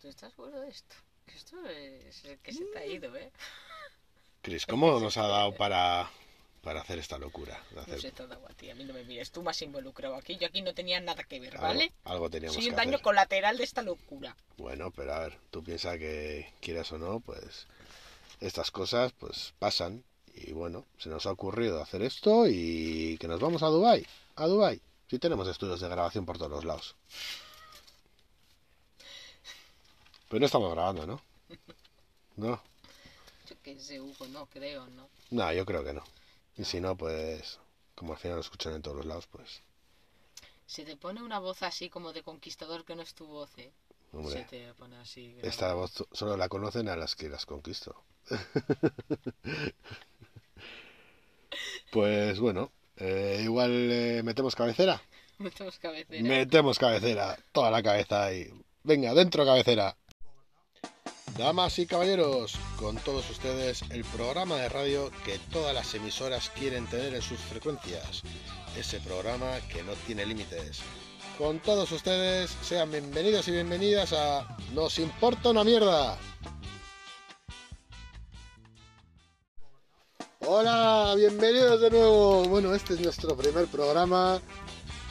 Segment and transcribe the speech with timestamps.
[0.00, 0.94] ¿tú estás seguro de esto?
[1.26, 3.30] Esto es el que se te ha ido, ¿eh?
[4.42, 6.08] Chris, ¿cómo nos ha dado para,
[6.62, 7.60] para hacer esta locura?
[7.70, 10.14] De No hacer- sé todo a ti, a mí no me mires, tú más involucrado
[10.14, 11.92] aquí, yo aquí no tenía nada que ver, algo, ¿vale?
[12.04, 13.02] algo teníamos Soy que un daño hacer.
[13.02, 14.36] colateral de esta locura.
[14.56, 17.66] Bueno, pero a ver, tú piensas que quieras o no, pues
[18.40, 23.40] estas cosas pues pasan y bueno, se nos ha ocurrido hacer esto y que nos
[23.40, 24.06] vamos a Dubai,
[24.36, 24.80] a Dubai.
[25.08, 26.94] Sí tenemos estudios de grabación por todos los lados.
[30.28, 31.20] Pero no estamos grabando, ¿no?
[32.36, 32.62] No,
[33.48, 35.08] Yo qué sé, Hugo, no creo, ¿no?
[35.30, 36.04] no, yo creo que no.
[36.58, 37.58] Y si no, pues
[37.94, 39.62] como al final lo escuchan en todos los lados, pues
[40.66, 43.72] Se te pone una voz así como de conquistador que no es tu voz, ¿eh?
[44.10, 45.38] Se hombre, te pone así.
[45.42, 47.94] esta voz solo la conocen a las que las conquisto.
[51.90, 55.00] Pues bueno, eh, igual eh, metemos cabecera.
[55.38, 56.22] Metemos cabecera.
[56.22, 58.50] Metemos cabecera, toda la cabeza ahí.
[58.82, 59.96] Venga, dentro cabecera.
[61.38, 66.86] Damas y caballeros, con todos ustedes el programa de radio que todas las emisoras quieren
[66.86, 68.22] tener en sus frecuencias.
[68.74, 70.80] Ese programa que no tiene límites.
[71.36, 76.16] Con todos ustedes, sean bienvenidos y bienvenidas a Nos importa una mierda.
[80.46, 82.44] Hola, bienvenidos de nuevo.
[82.44, 84.40] Bueno, este es nuestro primer programa.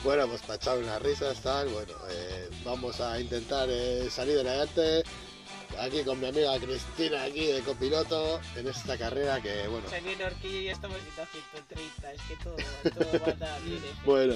[0.02, 1.68] Bueno, pues para echar unas risas, tal.
[1.68, 5.04] Bueno, eh, vamos a intentar eh, salir adelante.
[5.80, 10.24] Aquí con mi amiga Cristina, aquí de copiloto, en esta carrera que, bueno, Se viene
[10.24, 11.26] horquilla y estamos en
[11.68, 12.56] 130, es que todo,
[12.90, 13.82] todo va a dar bien.
[14.04, 14.34] Bueno.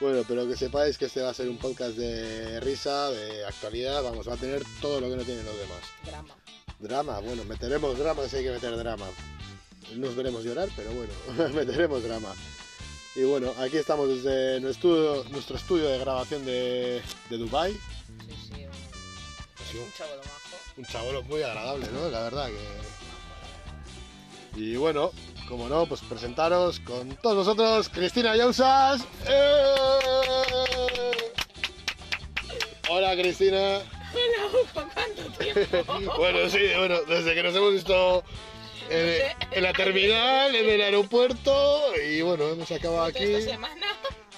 [0.00, 4.02] Bueno, pero que sepáis que este va a ser un podcast de risa, de actualidad.
[4.02, 5.80] Vamos, va a tener todo lo que no tienen los demás.
[6.04, 6.34] Drama.
[6.80, 9.06] Drama, bueno, meteremos drama si hay que meter drama.
[9.94, 11.12] Nos veremos llorar, pero bueno,
[11.54, 12.34] meteremos drama.
[13.14, 17.72] Y bueno, aquí estamos desde nuestro estudio, nuestro estudio de grabación de, de Dubai.
[17.72, 17.78] Sí,
[18.52, 18.72] sí, un,
[19.70, 20.43] Sí, un chaval majo.
[20.76, 22.08] Un chabolo muy agradable, ¿no?
[22.10, 22.84] La verdad que...
[24.60, 25.10] Y bueno,
[25.48, 29.02] como no, pues presentaros con todos vosotros, Cristina Yausas.
[29.26, 29.74] ¡Eh!
[32.88, 33.78] Hola Cristina.
[33.78, 36.12] Hola, Hugo, ¿cuánto tiempo?
[36.18, 38.22] Bueno, sí, bueno, desde que nos hemos visto
[38.90, 43.86] en, en la terminal, en el aeropuerto, y bueno, hemos acabado aquí Esta semana.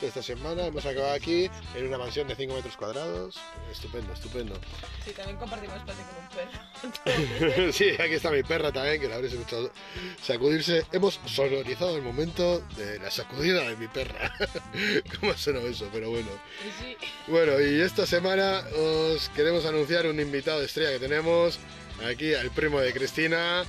[0.03, 3.37] Esta semana, hemos acabado aquí en una mansión de 5 metros cuadrados.
[3.71, 4.55] Estupendo, estupendo.
[5.05, 7.73] Sí, también compartimos espacio con un perro.
[7.73, 9.71] sí, aquí está mi perra también, que la habréis escuchado
[10.23, 10.85] sacudirse.
[10.93, 14.33] Hemos sonorizado el momento de la sacudida de mi perra.
[15.21, 15.89] ¿Cómo sonó eso?
[15.93, 16.29] Pero bueno.
[16.81, 16.97] Sí,
[17.29, 21.59] Bueno, y esta semana os queremos anunciar un invitado de estrella que tenemos
[22.05, 23.65] aquí, al primo de Cristina.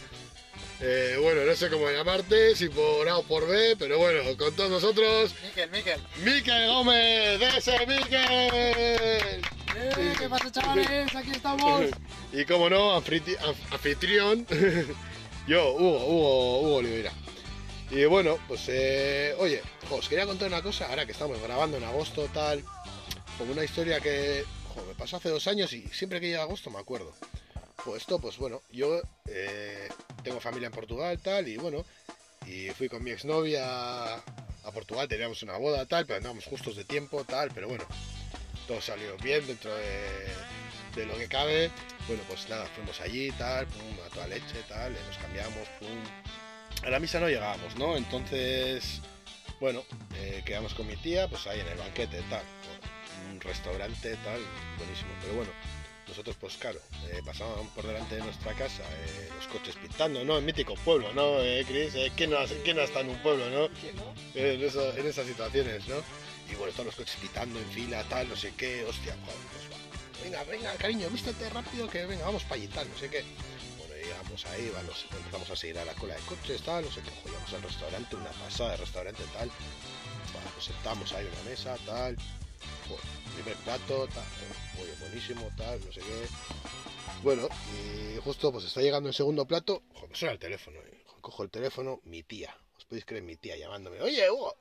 [0.80, 4.56] Eh, bueno, no sé cómo llamarte, si por A o por B, pero bueno, con
[4.56, 6.00] todos nosotros, Miquel, Miquel.
[6.24, 9.42] Miquel Gómez, de ese Miquel.
[9.80, 11.16] Eh, ¿Qué pasa, chavales?
[11.16, 11.86] Aquí estamos.
[12.34, 14.46] Y como no, anfitri- anf- anfitrión,
[15.48, 17.12] yo, Hugo, Hugo, Hugo Oliveira.
[17.90, 21.86] Y bueno, pues eh, oye, os quería contar una cosa, ahora que estamos grabando en
[21.86, 22.64] agosto, tal,
[23.38, 24.44] como una historia que
[24.76, 27.14] jo, me pasó hace dos años y siempre que llega agosto me acuerdo.
[27.84, 29.88] Pues esto, pues bueno, yo eh,
[30.24, 31.86] tengo familia en Portugal, tal, y bueno,
[32.46, 34.16] y fui con mi exnovia
[34.68, 37.86] a Portugal, teníamos una boda, tal, pero andábamos justos de tiempo, tal, pero bueno,
[38.68, 41.72] todo salió bien dentro de, lo que cabe.
[42.08, 46.84] Bueno, pues nada, fuimos allí, tal, pum, a toda leche, tal, nos cambiamos, pum.
[46.84, 47.96] A la misa no llegábamos, ¿no?
[47.96, 49.02] Entonces,
[49.60, 49.84] bueno,
[50.16, 52.44] eh, quedamos con mi tía, pues ahí en el banquete, tal,
[53.32, 54.42] un restaurante, tal,
[54.78, 55.10] buenísimo.
[55.22, 55.52] Pero bueno,
[56.08, 56.80] nosotros, pues claro,
[57.12, 60.38] eh, pasaban por delante de nuestra casa eh, los coches pintando, ¿no?
[60.38, 61.96] En mítico pueblo, ¿no, eh, Chris?
[61.96, 63.68] Eh, ¿quién, no, ha- ¿Quién no está en un pueblo, no?
[63.82, 64.14] ¿Qué no?
[64.36, 64.62] en,
[65.00, 65.96] en esas situaciones, ¿no?
[66.52, 69.72] Y bueno, todos los coches pitando en fila, tal, no sé qué, hostia, joder, pues
[69.72, 70.24] va.
[70.24, 73.24] Venga, venga, cariño, vístete rápido que venga, vamos para allí, tal, no sé qué.
[73.78, 76.92] Bueno, llegamos ahí, va, los- empezamos a seguir a la cola de coches, tal, no
[76.92, 79.50] sé qué, llegamos al restaurante, una pasada de restaurante, tal.
[79.50, 82.16] Va, nos sentamos ahí en una mesa, tal.
[83.36, 84.24] Primer plato, tal,
[84.82, 86.28] oye, buenísimo, tal, no sé qué.
[87.24, 89.84] Bueno, y justo pues está llegando el segundo plato,
[90.14, 91.04] suena el teléfono, eh.
[91.22, 94.56] cojo el teléfono, mi tía, os podéis creer, mi tía llamándome, oye, Hugo,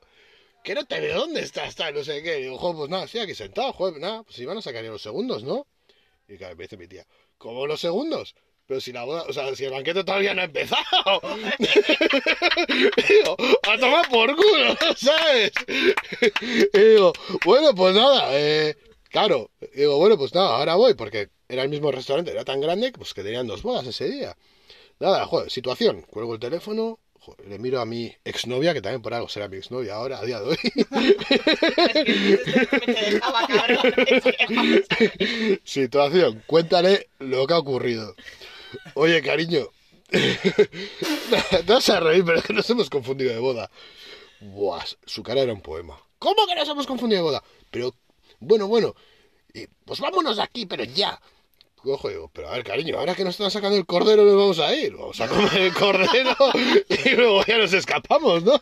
[0.63, 1.75] que no te veo, ¿dónde estás?
[1.75, 2.39] Tal, no sé qué.
[2.39, 5.01] Y digo, pues nada, sí, aquí sentado, joder, nada, pues iban a sacar ya los
[5.01, 5.65] segundos, ¿no?
[6.27, 7.07] Y claro, me dice mi tía,
[7.37, 8.35] ¿cómo los segundos?
[8.67, 10.83] Pero si la boda, o sea, si el banquete todavía no ha empezado.
[13.09, 15.53] digo, a tomar por culo, ¿sabes?
[16.73, 17.13] y digo,
[17.45, 18.75] bueno, pues nada, eh,
[19.09, 22.91] claro, digo, bueno, pues nada, ahora voy, porque era el mismo restaurante, era tan grande,
[22.91, 24.35] pues que tenían dos bodas ese día.
[24.99, 29.13] Nada, joder, situación, cuelgo el teléfono, joder, le miro a mi exnovia, que también por
[29.13, 30.57] algo será mi exnovia ahora, a día de hoy.
[35.63, 38.13] Situación, cuéntale lo que ha ocurrido.
[38.93, 39.69] Oye, cariño.
[40.09, 43.69] Te vas a reír, pero es que nos hemos confundido de boda.
[44.39, 45.99] Buah, su cara era un poema.
[46.19, 47.43] ¿Cómo que nos hemos confundido de boda?
[47.71, 47.93] Pero,
[48.39, 48.95] bueno, bueno.
[49.53, 51.19] y, pues vámonos de aquí, pero ya.
[51.75, 54.35] Cojo y digo, pero a ver, cariño, ahora que nos están sacando el cordero, nos
[54.35, 54.95] vamos a ir.
[54.95, 56.35] Vamos a comer el cordero
[57.05, 58.59] y luego ya nos escapamos, ¿no?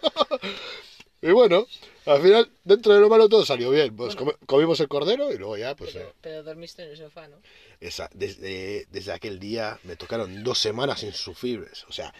[1.25, 1.65] Y bueno,
[2.05, 3.95] al final, dentro de lo malo, todo salió bien.
[3.95, 5.95] Pues comimos el cordero y luego ya, pues.
[5.95, 7.37] eh, Pero, dormiste en el sofá, ¿no?
[7.79, 11.83] esa, desde, desde aquel día me tocaron dos semanas insufribles.
[11.89, 12.13] O sea,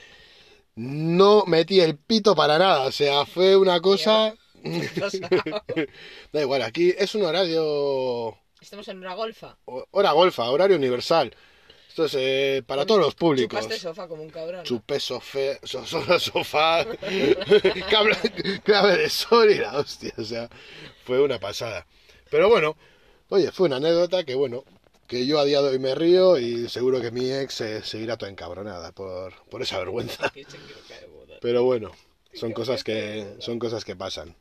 [0.74, 2.82] no metí el pito para nada.
[2.88, 4.34] O sea, fue una cosa.
[6.34, 8.36] da igual, aquí es un horario.
[8.60, 9.56] Estamos en una golfa.
[9.66, 11.32] Hora golfa, horario universal.
[11.96, 13.58] Esto es eh, para todos los públicos.
[13.58, 14.66] Chupaste sofá como un cabrón.
[14.66, 16.86] Chupé sofé, so, so- sofá,
[17.90, 18.18] cable,
[18.66, 20.14] clave de sol y la hostia.
[20.18, 20.50] O sea,
[21.06, 21.88] fue una pasada.
[22.30, 22.76] Pero bueno,
[23.30, 24.66] oye, fue una anécdota que bueno,
[25.08, 28.18] que yo a día de hoy me río y seguro que mi ex eh, seguirá
[28.18, 30.34] toda encabronada por, por esa vergüenza.
[30.34, 31.08] Se.
[31.40, 31.94] Pero bueno,
[32.34, 34.36] son cosas que, son cosas que pasan.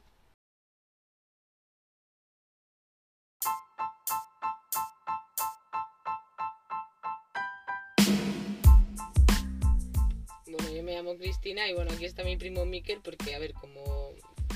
[10.94, 14.12] Me llamo Cristina y bueno, aquí está mi primo Miquel porque, a ver, como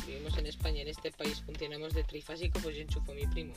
[0.06, 3.54] vivimos en España, en este país funcionamos de trifásico, pues yo enchufo a mi primo.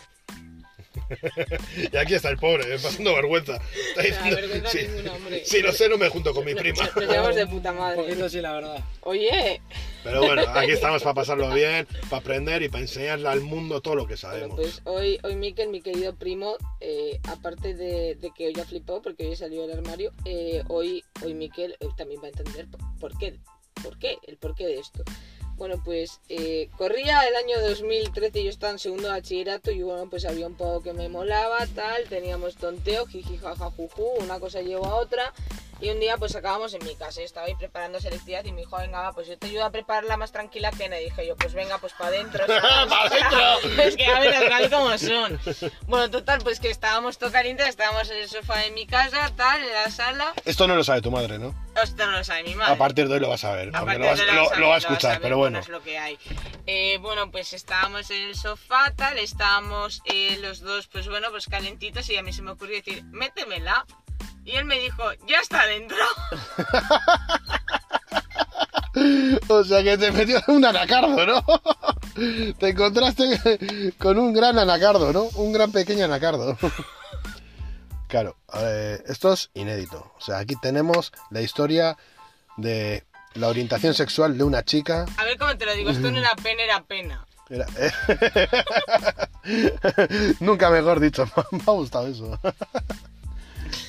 [1.94, 3.60] Y aquí está el pobre, pasando vergüenza.
[3.90, 5.46] Está diciendo, vergüenza "Si- ninguna, hombre".
[5.46, 6.84] si lo sé, no me junto con mi prima.
[6.96, 8.02] Nos llevamos de puta madre.
[8.04, 8.84] poquito sí, la verdad.
[9.02, 9.62] Oye,
[10.04, 13.96] Pero bueno, aquí estamos para pasarlo bien, para aprender y para enseñarle al mundo todo
[13.96, 14.56] lo que bueno, sabemos.
[14.60, 19.02] pues hoy, hoy Miquel, mi querido primo, eh, aparte de, de que hoy ha flipado
[19.02, 22.80] porque hoy salió del armario, eh, hoy, hoy Miquel eh, también va a entender por,
[23.00, 23.38] por qué,
[23.84, 25.04] por qué, el porqué de esto.
[25.62, 30.26] Bueno, pues eh, corría el año 2013, yo estaba en segundo bachillerato y bueno, pues
[30.26, 34.88] había un poco que me molaba, tal, teníamos tonteo, jiji, jaja, juju, una cosa llevó
[34.88, 35.32] a otra.
[35.82, 38.62] Y un día pues acabamos en mi casa, yo estaba ahí preparando selectividad y me
[38.62, 41.06] dijo, venga, va, pues yo te ayudo a prepararla más tranquila que nadie.
[41.06, 42.46] Dije yo, pues venga, pues para adentro.
[42.46, 43.82] ¡Pa' dentro!
[43.84, 45.72] es que a ver, cosas como son.
[45.88, 49.64] Bueno, total, pues que estábamos todo calientes, estábamos en el sofá de mi casa, tal,
[49.64, 50.34] en la sala.
[50.46, 51.56] Esto no lo sabe tu madre, ¿no?
[51.82, 52.74] Esto no lo sabe mi madre.
[52.74, 54.78] A partir de hoy lo vas a ver, A lo, vas- lo- lo va a
[54.78, 55.60] escuchar, pero bueno.
[55.60, 56.18] Es lo que hay.
[56.68, 61.48] Eh, bueno, pues estábamos en el sofá, tal, estábamos eh, los dos, pues bueno, pues
[61.48, 63.86] calentitos y a mí se me ocurrió decir, métemela.
[64.46, 65.98] Y él me dijo, ya está dentro.
[69.48, 71.44] O sea que te metió un anacardo, ¿no?
[72.60, 75.24] Te encontraste con un gran anacardo, ¿no?
[75.36, 76.58] Un gran pequeño anacardo.
[78.08, 80.12] Claro, eh, esto es inédito.
[80.18, 81.96] O sea, aquí tenemos la historia
[82.58, 83.06] de
[83.36, 85.06] la orientación sexual de una chica.
[85.16, 87.26] A ver cómo te lo digo, esto no era pena, era pena.
[87.50, 87.68] Era-
[90.42, 92.38] Nunca mejor dicho, me ha gustado eso.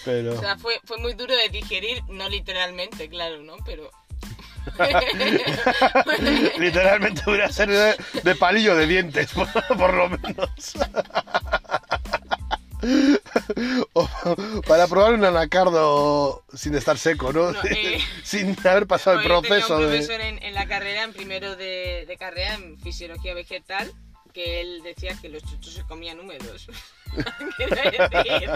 [0.05, 0.35] Pero...
[0.35, 3.57] O sea, fue, fue muy duro de digerir, no literalmente, claro, ¿no?
[3.65, 3.91] Pero...
[6.59, 10.51] Literalmente hubiera servido de, de palillo de dientes, por, por lo menos.
[13.93, 14.09] O
[14.67, 17.53] para probar un anacardo sin estar seco, ¿no?
[17.53, 19.89] No, eh, sin haber pasado el Yo tenía proceso un de...
[19.89, 23.93] profesor en, en la carrera, en primero de, de carrera, en fisiología vegetal,
[24.35, 26.67] que él decía que los chuchos se comían húmedos.
[27.57, 28.51] Quiero decir...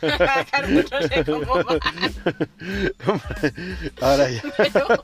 [0.00, 1.78] Claro, no sé cómo va,
[4.00, 4.42] Ahora ya.
[4.56, 5.02] pero...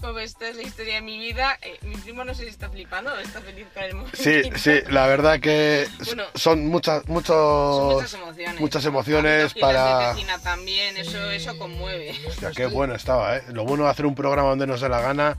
[0.00, 1.58] Pues esta es la historia de mi vida.
[1.62, 4.16] Eh, mi primo no sé si está flipando o está feliz con el momento.
[4.20, 7.94] Sí, sí, la verdad que Bueno, son muchas, Son muchos...
[7.94, 8.60] muchas emociones.
[8.60, 12.14] muchas emociones Y para- La vecina también, eso, eso conmueve.
[12.28, 13.42] Hostia, qué bueno estaba, ¿eh?
[13.52, 15.36] Lo bueno de hacer un programa donde nos dé la gana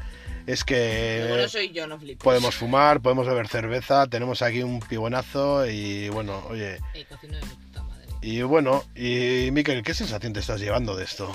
[0.48, 5.68] es que bueno soy yo, no podemos fumar, podemos beber cerveza, tenemos aquí un pibonazo
[5.68, 6.80] y bueno, oye...
[7.10, 8.08] Cocino de mi puta madre.
[8.22, 11.32] Y bueno, y Miquel, ¿qué sensación te estás llevando de esto?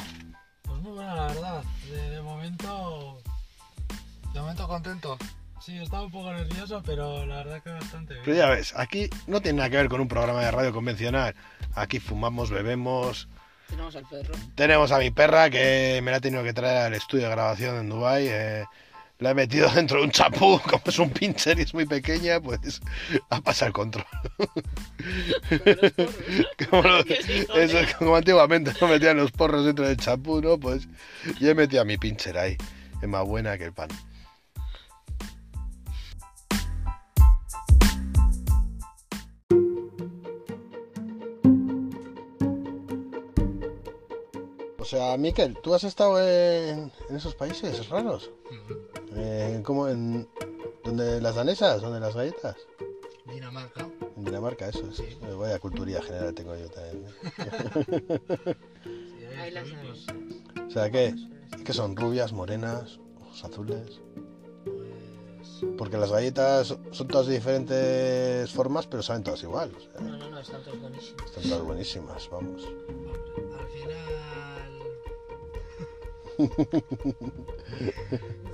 [0.63, 1.63] Pues muy buena, la verdad.
[1.91, 3.23] De, de momento.
[4.33, 5.19] De momento contento.
[5.61, 8.25] Sí, estaba un poco nervioso, pero la verdad que bastante bien.
[8.25, 11.35] Pero ya ves, aquí no tiene nada que ver con un programa de radio convencional.
[11.75, 13.29] Aquí fumamos, bebemos.
[13.69, 14.35] Tenemos al perro.
[14.55, 17.77] Tenemos a mi perra que me la he tenido que traer al estudio de grabación
[17.77, 18.29] en Dubai.
[18.29, 18.65] eh,
[19.19, 22.41] la he metido dentro de un chapú, como es un pincher y es muy pequeña,
[22.41, 22.81] pues
[23.31, 24.07] a pasar el control.
[26.71, 30.59] Como los eso es antiguamente no metían los porros dentro del chapú, ¿no?
[30.59, 30.89] Pues
[31.41, 32.57] yo he metido a mi pincher ahí.
[33.03, 33.89] Es más buena que el pan.
[44.89, 48.31] sea, Miquel, ¿tú has estado en, en esos países raros?
[49.15, 50.29] Eh, ¿Cómo en.
[50.85, 51.83] ¿Donde las danesas?
[51.83, 52.57] ¿Donde las galletas?
[53.27, 53.89] Dinamarca.
[54.17, 55.05] En Dinamarca, eso, sí.
[55.09, 55.19] Sí.
[55.23, 57.05] Eh, Vaya culturía general tengo yo también.
[58.85, 60.07] Sí, ahí Ahí las estuvimos.
[60.07, 60.67] danesas.
[60.67, 61.15] O sea, ¿qué?
[61.65, 61.95] ¿Qué son?
[61.97, 64.01] ¿Rubias, morenas, ojos azules?
[64.65, 65.75] Pues.
[65.77, 69.73] Porque las galletas son todas de diferentes formas, pero saben todas igual.
[69.77, 71.25] o sea, No, no, no, están todos buenísimos.
[71.25, 72.63] están todas buenísimas, vamos.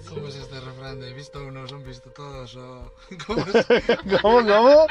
[0.08, 2.56] ¿Cómo es este refrán de visto uno son visto todos?
[2.56, 2.92] O...
[3.26, 3.66] ¿Cómo es?
[4.22, 4.86] ¿Cómo, cómo?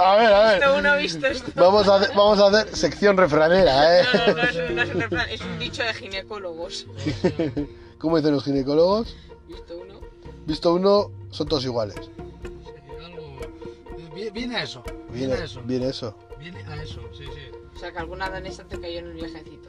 [0.00, 1.50] A ver, a Esto uno ha visto esto.
[1.54, 4.04] Vamos a, hacer, vamos a hacer sección refranera, ¿eh?
[4.12, 6.86] No, no, no, es, un- no es un refrán, es un dicho de ginecólogos.
[7.98, 9.16] ¿Cómo dicen los ginecólogos?
[9.48, 10.00] ¿Visto uno?
[10.46, 11.96] Visto uno, son todos iguales.
[11.96, 13.38] Sí, algo.
[14.14, 14.82] vi- Viene a eso.
[15.10, 15.62] Viene, Viene, a eso.
[15.64, 16.16] viene eso.
[16.38, 17.40] Viene a eso, sí, sí.
[17.74, 19.68] O sea, que alguna danesa te cayó en el viajecito.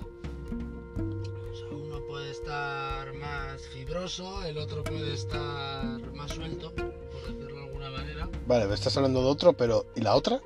[2.47, 8.29] Estar más fibroso, el otro puede estar más suelto, por decirlo de alguna manera.
[8.45, 10.39] Vale, me estás hablando de otro, pero ¿y la otra?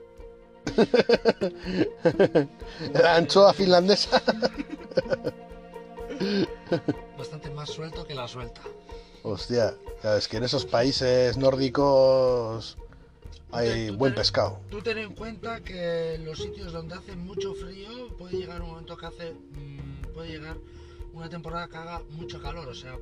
[2.93, 4.19] ¿La anchoa finlandesa?
[7.19, 8.61] Bastante más suelto que la suelta.
[9.21, 9.75] Hostia,
[10.17, 12.79] es que en esos países nórdicos
[13.51, 14.59] hay Tú buen pescado.
[14.71, 18.69] Tú ten en cuenta que en los sitios donde hace mucho frío puede llegar un
[18.69, 20.57] momento que hace mm, puede llegar
[21.13, 22.97] una temporada que haga mucho calor, o sea,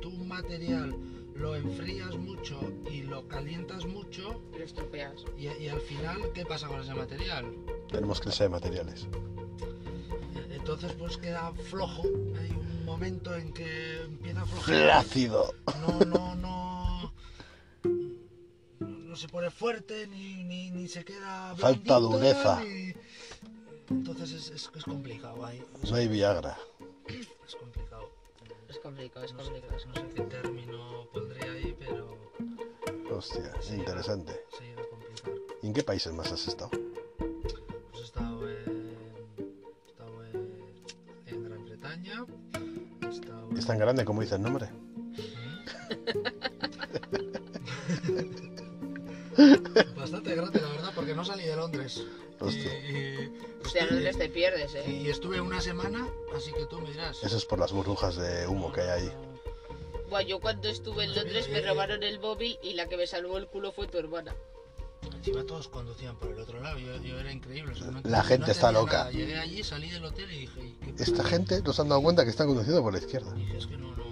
[0.00, 0.94] tú un material
[1.34, 5.24] lo enfrías mucho y lo calientas mucho Y lo estropeas.
[5.36, 7.52] y, y al final ¿qué pasa con ese material?
[7.90, 9.08] Tenemos clase de materiales.
[10.50, 12.02] Entonces pues queda flojo,
[12.40, 14.64] hay un momento en que empieza a flojar.
[14.74, 15.54] Flácido.
[15.80, 17.12] no, no, no,
[18.80, 22.62] no se pone fuerte ni, ni, ni se queda Falta dureza.
[22.62, 22.94] ni-
[23.90, 25.36] Entonces es, es, es complicado
[25.88, 26.56] No hay Viagra.
[27.54, 28.10] es complicado.
[28.68, 29.86] Es complicado, es No sé, complicado.
[29.86, 32.16] no sé qué término pondré ahí, pero
[33.10, 34.32] Hostia, interesante.
[34.56, 35.32] se llega a complicar.
[35.62, 36.70] ¿Y en qué países más has estado?
[37.90, 38.96] Pues he estado en,
[39.86, 40.84] he estado en,
[41.26, 42.26] en Gran Bretaña,
[43.02, 44.68] he estado en- ¿Es tan grande como dice el nombre?
[49.96, 52.04] Bastante grande, la verdad, porque no salí de Londres.
[52.40, 52.72] Hostia.
[52.88, 53.32] Y, y
[53.64, 54.84] O sea, no les te pierdes, ¿eh?
[54.90, 57.22] y estuve una semana, así que tú me dirás.
[57.22, 59.12] Eso es por las burbujas de humo que hay ahí.
[60.10, 63.38] Buah, yo cuando estuve en Londres me robaron el móvil y la que me salvó
[63.38, 64.34] el culo fue tu hermana.
[65.16, 67.72] Encima todos conducían por el otro lado, yo, yo era increíble.
[67.72, 68.98] o sea, no La gente no está loca.
[68.98, 69.10] nada.
[69.10, 72.02] Llegué allí, salí del hotel y dije, ¿y qué Esta gente no se han dado
[72.02, 73.32] cuenta que están conduciendo por la izquierda.
[73.36, 74.04] Y dije, es que no, no,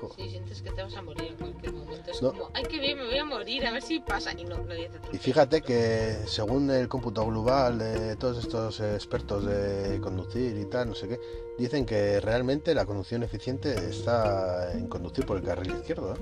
[0.00, 0.10] Jo.
[0.16, 2.10] Sí, sientes que te vas a morir en cualquier momento.
[2.10, 2.30] Es No.
[2.32, 4.32] como, ay, qué bien, me voy a morir, a ver si pasa.
[4.38, 9.44] Y no, nadie te Y fíjate que según el cómputo global de todos estos expertos
[9.44, 11.20] de conducir y tal, no sé qué,
[11.58, 16.14] dicen que realmente la conducción eficiente está en conducir por el carril izquierdo.
[16.14, 16.18] ¿eh?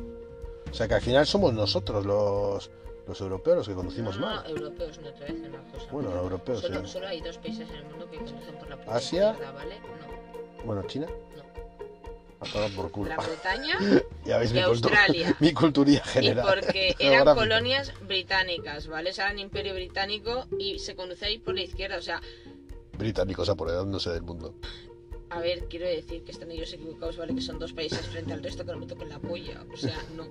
[0.71, 2.71] O sea que al final somos nosotros los,
[3.07, 4.51] los europeos los que conducimos no, no, mal.
[4.51, 5.93] europeos, no te voy a decir una cosa.
[5.93, 6.87] Bueno, europeos, solo, sí.
[6.93, 9.31] solo hay dos países en el mundo que conducen por la ¿Asia?
[9.33, 9.77] izquierda, ¿vale?
[9.81, 11.07] No, Bueno, China.
[12.41, 13.07] A por culo.
[13.11, 13.79] Gran Bretaña
[14.25, 15.37] Ya veis y mi, cultu- Australia.
[15.41, 16.47] mi culturía Y general.
[16.47, 19.11] porque eran colonias británicas, ¿vale?
[19.11, 21.97] O sea, eran imperio británico y se conduce ahí por la izquierda.
[21.99, 22.21] O sea,
[22.99, 24.55] Británicos apoderándose del mundo.
[25.31, 27.35] a ver, quiero decir que están ellos equivocados, ¿vale?
[27.35, 29.65] Que son dos países frente al resto que no me toquen la polla.
[29.73, 30.27] O sea, no.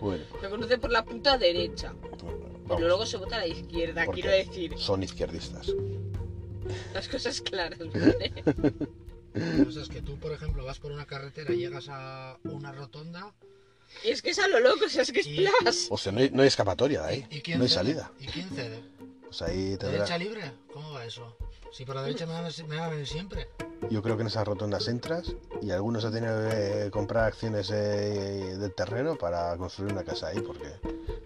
[0.00, 1.94] Bueno, Se conduce por la puta derecha.
[2.02, 4.74] vamos, Pero luego se vota a la izquierda, quiero decir.
[4.78, 5.72] Son izquierdistas.
[6.94, 8.32] Las cosas claras, ¿vale?
[9.66, 13.34] O sea, es que tú, por ejemplo, vas por una carretera, llegas a una rotonda
[14.04, 15.86] Y es que es a lo loco, o sea, es que es Y- plas.
[15.90, 17.26] O sea, no hay, no hay escapatoria de ahí.
[17.30, 17.78] ¿y, y quién No hay cede?
[17.78, 18.12] salida.
[18.20, 18.82] ¿Y quién cede?
[19.22, 19.76] Pues ahí.
[19.76, 20.52] ¿Derecha libre?
[20.72, 21.36] ¿Cómo va eso?
[21.72, 23.48] Si por la derecha me va, a- me va a venir siempre.
[23.90, 28.56] Yo creo que en esas rotondas entras y algunos han tenido que comprar acciones eh,
[28.58, 30.66] del terreno para construir una casa ahí porque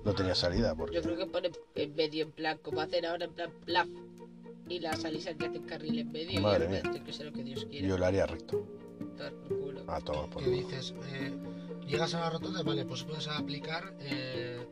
[0.05, 0.75] no tenía salida.
[0.75, 0.97] Porque...
[0.97, 3.89] Yo creo que pone en medio, en plan, como hacen ahora, en plan, plaf.
[4.73, 6.41] Y la salida que hace carril en medio.
[6.41, 6.83] Madre y mía.
[7.05, 7.87] que ser lo que Dios quiere.
[7.87, 8.67] Yo lo haría recto.
[9.19, 9.85] Dar por culo.
[9.87, 10.63] A tomar por Que culo.
[10.67, 11.31] dices, eh,
[11.87, 14.67] llegas a la rotonda, vale, pues puedes aplicar eh,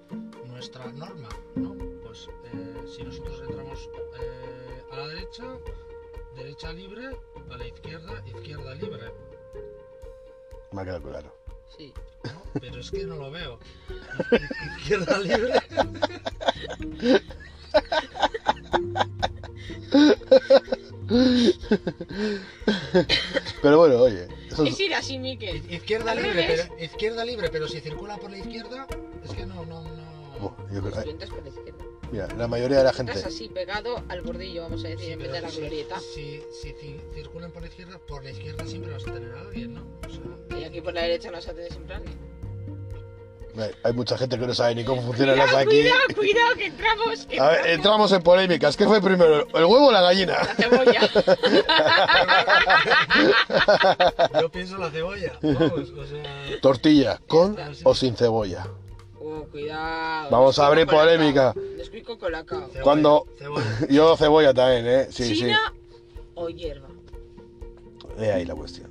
[0.46, 1.74] nuestra norma, ¿no?
[2.02, 3.90] Pues eh, si nosotros entramos
[4.22, 5.44] eh, a la derecha,
[6.34, 7.08] derecha libre,
[7.50, 9.12] a la izquierda, izquierda libre,
[10.72, 11.36] Me ha quedado claro.
[11.76, 11.92] Sí.
[12.24, 12.42] ¿no?
[12.58, 13.58] Pero es que no lo veo.
[14.78, 15.52] Izquierda libre.
[23.62, 25.62] Pero bueno, oye, eso es- Es ir así, Miquel.
[25.72, 26.68] Izquierda Al libre, revés.
[26.70, 28.86] pero, izquierda libre, pero si circula por la izquierda,
[29.24, 30.10] es que no, no, no.
[30.72, 31.84] Yo creo- por la izquierda.
[32.12, 33.22] Mira, la mayoría de la Estás gente.
[33.24, 36.00] así pegado al bordillo, vamos a decir, Sí, en vez pero de la si- glorieta.
[36.00, 39.40] Si, si ci- circulan por la izquierda, por la izquierda siempre vas a tener a
[39.42, 39.82] alguien, ¿no?
[40.06, 42.18] O sea, Y aquí por la derecha no se atiende siempre a alguien.
[43.82, 45.80] Hay- mucha gente que no sabe ni cómo funcionan las Cuidado, aquí.
[45.80, 47.26] cuidado, cuidado, que entramos.
[47.26, 48.12] que A ver, entramos.
[48.12, 48.76] en polémicas.
[48.76, 50.34] ¿Qué fue primero, el huevo o la gallina?
[50.38, 51.00] La cebolla.
[54.40, 56.60] yo pienso la cebolla, vamos, o sea...
[56.60, 58.66] Tortilla, ¿con o sin cebolla?
[59.22, 60.30] Oh, cuidado.
[60.30, 61.52] Vamos a abrir polémica.
[61.52, 62.44] Con cebolla,
[62.82, 63.64] Cuando- Cebolla.
[63.90, 65.06] Yo cebolla también, ¿eh?
[65.10, 65.36] Sí, sí.
[65.40, 65.72] ¿China
[66.34, 66.88] o hierba?
[68.18, 68.89] He ahí la cuestión.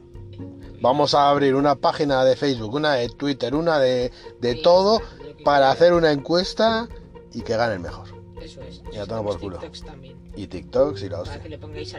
[0.82, 5.02] Vamos a abrir una página de Facebook, una de Twitter, una de, de Sí, todo
[5.44, 6.88] para hacer una encuesta
[7.34, 8.08] y que gane el mejor.
[8.42, 8.82] Eso es.
[8.92, 9.58] Ya, por culo.
[9.58, 10.18] TikToks también.
[10.36, 11.42] Y TikToks y la Para hostia.
[11.44, 11.94] que le pongáis.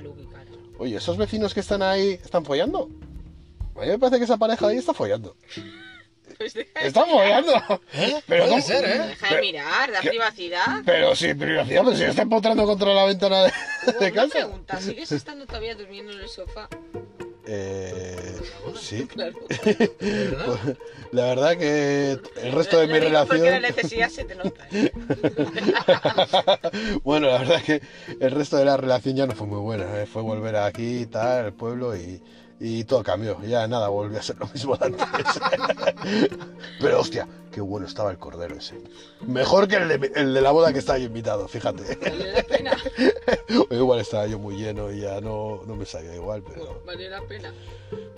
[0.79, 2.89] Oye, ¿esos vecinos que están ahí están follando?
[3.77, 5.37] A mí me parece que esa pareja ahí está follando.
[6.39, 7.53] Pues deja, ¡Están follando!
[7.93, 8.23] ¿Eh?
[8.27, 8.63] Pero Puede ¿cómo?
[8.63, 8.99] ser, ¿eh?
[9.09, 10.09] deja de mirar, da ¿Qué?
[10.11, 10.83] privacidad.
[10.87, 13.53] Pero sin privacidad, pues si está empotrando contra la ventana de,
[13.85, 14.33] de una casa.
[14.33, 16.67] pregunta, ¿sigues estando todavía durmiendo en el sofá?
[17.53, 18.17] Eh,
[18.79, 19.07] sí.
[19.13, 19.37] Claro.
[19.49, 19.59] Pues,
[21.13, 23.63] la verdad que el resto de mi digo Porque la relación...
[23.63, 24.69] necesidad se te nota.
[24.71, 24.93] ¿eh?
[27.03, 27.83] bueno, la verdad que
[28.21, 30.01] el resto de la relación ya no fue muy buena.
[30.01, 30.07] ¿eh?
[30.07, 32.23] Fue volver aquí, tal, al pueblo y,
[32.61, 33.41] y todo cambió.
[33.43, 35.07] Ya nada, volvió a ser lo mismo de antes.
[36.81, 38.81] Pero hostia, qué bueno estaba el cordero ese.
[39.23, 41.97] Mejor que el de, el de la boda que estaba yo invitado, fíjate.
[41.97, 42.77] Vale la pena.
[43.71, 47.23] Igual estaba yo muy lleno y ya no, no me sabía igual, pero Vale la
[47.23, 47.53] pena.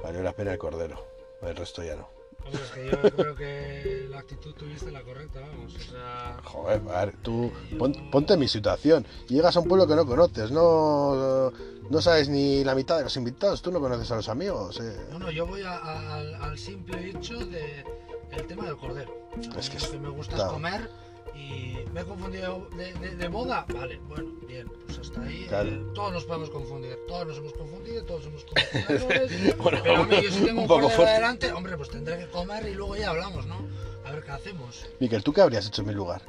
[0.03, 1.07] valió la pena el cordero.
[1.43, 2.09] El resto ya no.
[2.51, 6.39] Es que yo creo que la actitud tuviste la correcta, vamos, o sea...
[6.45, 9.07] Joder, ver, tú pon- ponte en mi situación.
[9.29, 11.53] Llegas a un pueblo que no conoces, no,
[11.89, 14.81] no sabes ni la mitad de los invitados, tú no conoces a los amigos.
[14.81, 15.07] eh.
[15.11, 17.85] No, no, yo voy a- a- al, al simple hecho de
[18.33, 19.13] el tema del cordero.
[19.59, 20.91] Es que lo que me gusta es comer
[21.35, 23.65] y me he confundido de, de- de boda.
[23.75, 25.47] Vale, bueno, bien, pues hasta ahí.
[25.49, 25.69] Claro.
[25.71, 29.57] eh, todos nos podemos confundir, todos nos hemos confundido, todos somos confundidores.
[29.63, 31.13] Bueno, pero a mí, yo si tengo un poco fuerte.
[31.13, 33.57] adelante, hombre, pues tendré que comer y luego ya hablamos, ¿no?
[34.05, 34.87] A ver qué hacemos.
[35.01, 36.23] Miquel, ¿tú qué habrías hecho en mi lugar?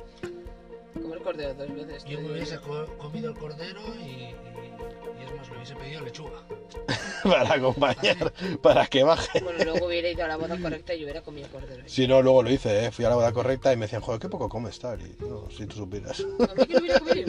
[0.94, 2.04] Comer cordero dos veces.
[2.06, 2.60] Yo me hubiese
[2.98, 4.36] comido el cordero y, y-
[5.20, 6.44] y es más, le hubiese pedido lechuga.
[7.30, 9.42] para acompañar, para que baje.
[9.42, 11.84] Bueno, luego hubiera ido a la boda correcta y hubiera comido cordero.
[11.88, 12.92] Si no, luego lo hice, ¿eh?
[12.92, 15.00] fui a la boda correcta y me decían, joder, qué poco comes tal.
[15.02, 16.20] Y no, si tú supieras.
[16.22, 17.28] A mí que hubiera comido.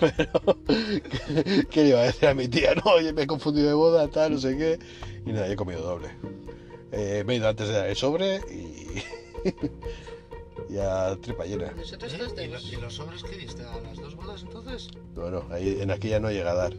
[0.00, 2.74] Pero, ¿qué, qué le iba a decir a mi tía?
[2.74, 4.78] No, oye, me he confundido de boda, tal, no sé qué.
[5.24, 6.10] Y nada, yo he comido doble.
[6.92, 9.02] Eh, me he ido antes de dar el sobre y.
[10.72, 11.72] y a tripa llena.
[11.72, 12.16] Nosotros ¿Eh?
[12.16, 12.72] ¿Y, lo- tenemos.
[12.72, 13.62] y los sobres qué diste?
[13.62, 14.88] ¿A las dos bodas entonces?
[15.14, 16.74] Bueno, ahí, en aquella no llega a dar.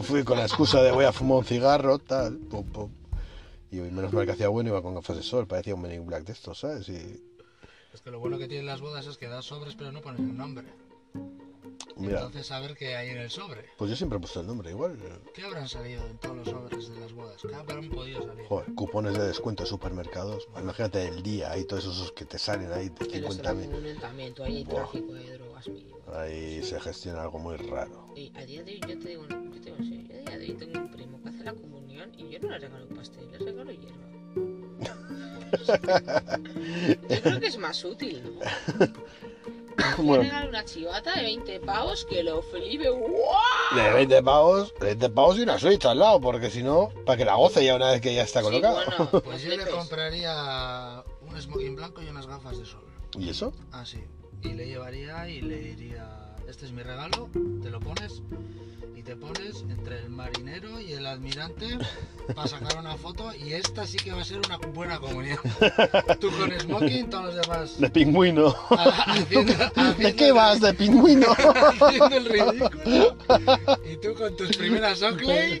[0.00, 2.90] Fui con la excusa de voy a fumar un cigarro, tal, pum, pum.
[3.70, 6.24] Y menos mal que hacía bueno, iba con gafas de sol, parecía un Men Black
[6.24, 6.88] de estos, ¿sabes?
[6.88, 10.30] Es que lo bueno que tienen las bodas es que das sobres pero no ponen
[10.30, 10.66] el nombre.
[11.96, 13.64] Mira, Entonces saber qué hay en el sobre.
[13.76, 14.98] pues yo siempre he puesto el nombre, igual.
[15.34, 17.40] ¿Qué habrán salido en todos los sobres de las bodas?
[17.42, 18.46] ¿Qué habrán podido salir?
[18.46, 20.48] Joder, cupones de descuento de supermercados.
[20.60, 23.68] Imagínate el día y todos esos que te salen ahí de Que los 50 mil.
[23.74, 23.84] un
[24.44, 24.74] ahí hay Buah.
[24.74, 25.96] tráfico de drogas mínimo.
[26.14, 28.12] Ahí se gestiona algo muy raro.
[28.16, 30.20] Y a día de hoy, yo te digo, yo te digo en serio, yo a
[30.22, 32.88] día de hoy tengo un primo que hace la comunión y yo no le regalo
[32.88, 34.08] pastel, le regalo hierba.
[35.52, 38.40] Yo creo que es más útil, ¿no?
[39.98, 42.88] Le Bueno, regalo una chivata de 20 pavos que lo flipe.
[42.90, 43.74] ¡guau!
[43.76, 47.16] de 20 pavos, de 20 pavos y una Switch al lado, porque si no, para
[47.16, 48.74] que la goce ya una vez que ya está Sí, colocado.
[48.96, 52.84] bueno, Pues yo le compraría un smoking blanco y unas gafas de sol.
[53.18, 53.52] ¿Y eso?
[53.72, 54.02] Ah, sí.
[54.42, 56.21] Y le llevaría y le diría,
[56.62, 57.28] este es mi regalo,
[57.60, 58.22] te lo pones
[58.94, 61.76] y te pones entre el marinero y el admirante
[62.36, 65.38] para sacar una foto y esta sí que va a ser una buena comunión.
[66.20, 68.54] Tú con smoking, todos los demás De pingüino.
[68.70, 69.52] haciendo,
[69.98, 70.60] ¿De qué el- vas?
[70.60, 71.26] ¿De pingüino?
[71.80, 73.16] haciendo el ridículo
[73.90, 75.58] y tú con tus primeras Oakley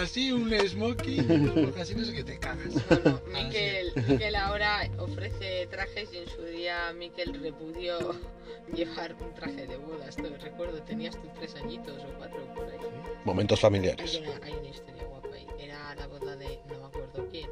[0.00, 3.48] así un smoking y unos mocasines que te cagas Bueno, Así.
[4.08, 7.98] Miquel ahora ofrece trajes y en su día Miquel repudió
[8.74, 10.08] llevar un traje de boda.
[10.08, 12.78] Esto recuerdo, tenías tus tres añitos o cuatro por ahí.
[13.24, 14.20] Momentos Hay familiares.
[14.20, 15.46] una, hay una historia guapa ahí.
[15.58, 17.50] Era la boda de no me acuerdo quién.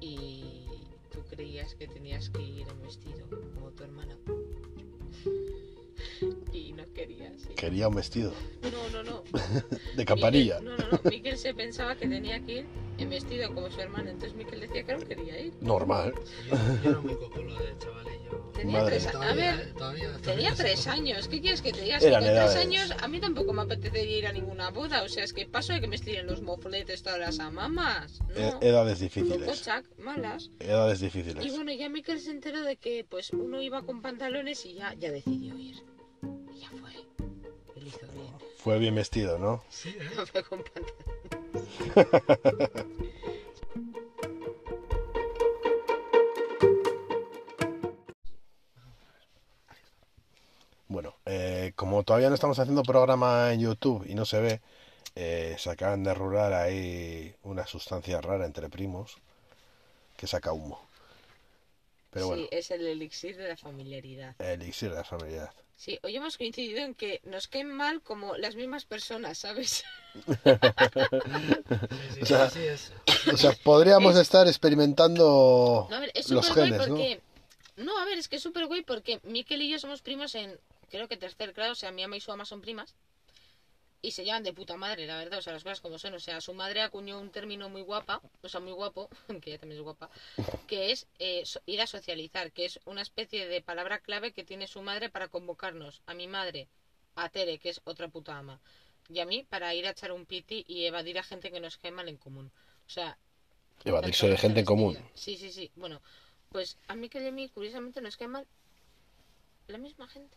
[0.00, 4.16] Y tú creías que tenías que ir en vestido como tu hermana.
[7.08, 7.54] Y.
[7.54, 8.32] Quería un vestido
[8.62, 9.22] No, no, no.
[9.96, 10.60] de campanilla.
[10.60, 11.10] Miquel- no, no, no.
[11.10, 12.66] Miquel se pensaba que tenía que ir
[12.98, 14.10] en vestido como su hermana.
[14.10, 15.52] Entonces Miquel decía que no quería ir.
[15.60, 16.14] Normal.
[16.48, 19.14] yo, yo era muy cocolo de chavalillo Tenía Madre tres.
[19.14, 21.28] A ver, todavía, tenía tres años.
[21.28, 21.96] ¿Qué quieres que te diga?
[21.96, 22.66] Es Eran que con tres edades.
[22.66, 25.02] años a mí tampoco me apetecería ir a ninguna boda.
[25.02, 28.20] O sea, es que paso de que me estiren los mofletes todas las amamas.
[28.36, 28.58] E- No.
[28.60, 29.48] edades Fue difíciles.
[29.48, 30.50] cochac, malas.
[30.60, 31.54] Edades Y difíciles.
[31.54, 35.10] bueno, ya Miquel se enteró de que pues uno iba con pantalones y ya, ya
[35.10, 35.76] decidió ir.
[38.62, 39.62] Fue bien vestido, ¿no?
[39.70, 40.10] Sí, ¿eh?
[40.16, 41.00] No fue con pantalones.
[50.88, 54.60] Bueno, eh, como todavía no estamos haciendo programa en YouTube y no se ve,
[55.14, 59.18] eh, se acaban de rular ahí una sustancia rara entre primos
[60.16, 60.80] que saca humo.
[62.10, 64.34] Pero bueno, Sí, es el elixir de la familiaridad.
[64.40, 65.52] el elixir de la familiaridad.
[65.80, 69.82] Sí, hoy hemos coincidido en que nos caen mal como las mismas personas, ¿sabes?
[70.44, 72.92] Sí, sí, O sea, así es.
[73.32, 76.86] O sea, podríamos Es- estar experimentando No, a ver, es los genes, ¿no?
[76.88, 77.22] porque...
[77.76, 77.96] ¿no?
[77.98, 80.58] a ver, es que es súper guay porque Miquel y yo somos primos en,
[80.90, 82.94] creo que tercer grado, o sea, mi ama y su ama son primas.
[84.02, 86.14] Y se llevan de puta madre, la verdad, o sea, las cosas como son.
[86.14, 89.08] O sea, su madre acuñó un término muy guapa, o sea, muy guapo,
[89.42, 90.08] que ella también es guapa,
[90.66, 94.66] que es eh, ir a socializar, que es una especie de palabra clave que tiene
[94.66, 96.68] su madre para convocarnos, a mi madre,
[97.14, 98.58] a Tere, que es otra puta ama,
[99.08, 101.76] y a mí para ir a echar un piti y evadir a gente que nos
[101.76, 102.50] cae mal en común.
[102.86, 103.18] O sea,
[103.84, 104.98] Evadirse de gente en común.
[105.14, 105.70] Sí, sí, sí.
[105.76, 106.02] Bueno,
[106.50, 108.46] pues a mí que a mí, curiosamente, nos cae mal
[109.68, 110.36] la misma gente.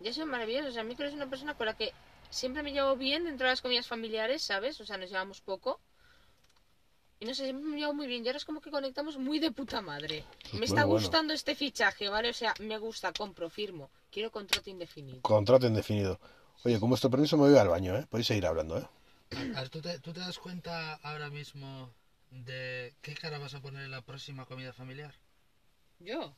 [0.00, 0.70] Ya son maravillosos.
[0.70, 1.92] O sea, a mí que es una persona con la que
[2.30, 4.80] siempre me llevo bien dentro de las comidas familiares, ¿sabes?
[4.80, 5.80] O sea, nos llevamos poco.
[7.20, 8.24] Y no sé, siempre me llevo muy bien.
[8.24, 10.24] Y ahora es como que conectamos muy de puta madre.
[10.52, 11.00] Me está bueno.
[11.00, 12.30] gustando este fichaje, ¿vale?
[12.30, 13.90] O sea, me gusta, compro, firmo.
[14.10, 15.20] Quiero contrato indefinido.
[15.22, 16.20] Contrato indefinido.
[16.64, 18.06] Oye, con vuestro permiso me voy al baño, ¿eh?
[18.08, 18.86] Podéis seguir hablando, ¿eh?
[19.54, 21.92] A ver, ¿tú te, tú te das cuenta ahora mismo
[22.30, 25.14] de qué cara vas a poner en la próxima comida familiar?
[25.98, 26.34] ¿Yo?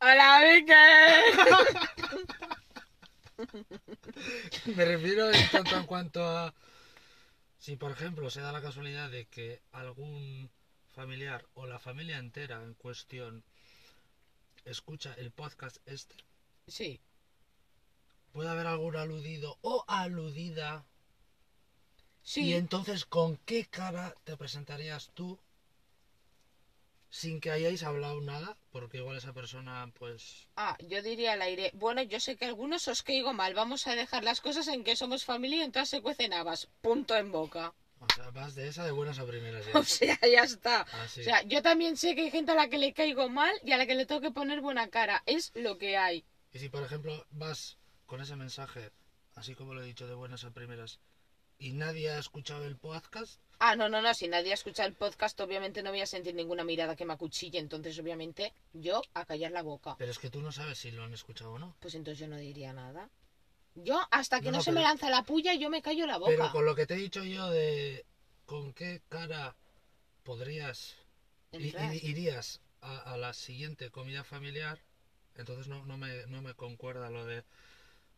[0.00, 0.76] ¡Hola, Miquel!
[4.76, 6.54] Me refiero en tanto en cuanto a
[7.58, 10.50] si por ejemplo se da la casualidad de que algún
[10.92, 13.44] familiar o la familia entera en cuestión
[14.64, 16.14] escucha el podcast este,
[16.66, 17.00] Sí.
[18.32, 20.84] puede haber algún aludido o aludida
[22.22, 22.42] Sí.
[22.50, 25.38] y entonces con qué cara te presentarías tú
[27.08, 31.70] sin que hayáis hablado nada, porque igual esa persona pues Ah, yo diría al aire,
[31.74, 34.96] bueno, yo sé que algunos os caigo mal, vamos a dejar las cosas en que
[34.96, 37.74] somos familia y entonces se cuecen habas, punto en boca.
[38.00, 39.72] o sea, vas de esa de buenas a primeras ya.
[39.78, 40.82] O sea, ya está.
[41.02, 41.20] Así.
[41.20, 43.72] O sea, yo también sé que hay gente a la que le caigo mal y
[43.72, 46.24] a la que le tengo que poner buena cara, es lo que hay.
[46.52, 48.90] Y si por ejemplo vas con ese mensaje,
[49.34, 50.98] así como lo he dicho, de buenas a primeras,
[51.60, 55.38] y nadie ha escuchado el podcast, Ah, no, no, no, si nadie escucha el podcast,
[55.40, 59.52] obviamente no voy a sentir ninguna mirada que me acuchille, entonces obviamente yo a callar
[59.52, 59.96] la boca.
[59.98, 61.76] pero es que tú no sabes si lo han escuchado o no.
[61.78, 63.10] Pues entonces yo no diría nada.
[63.74, 66.06] Yo, hasta que No, no, no, se pero- me lanza la puya, yo me callo
[66.06, 66.30] la boca.
[66.30, 68.06] Pero con lo que te he dicho yo de
[68.46, 69.54] con qué cara
[70.22, 70.96] podrías
[71.52, 71.94] i- Entrar.
[71.94, 74.78] i- irías a, a la siguiente comida familiar,
[75.36, 77.44] entonces no, no, me, no me concuerda lo de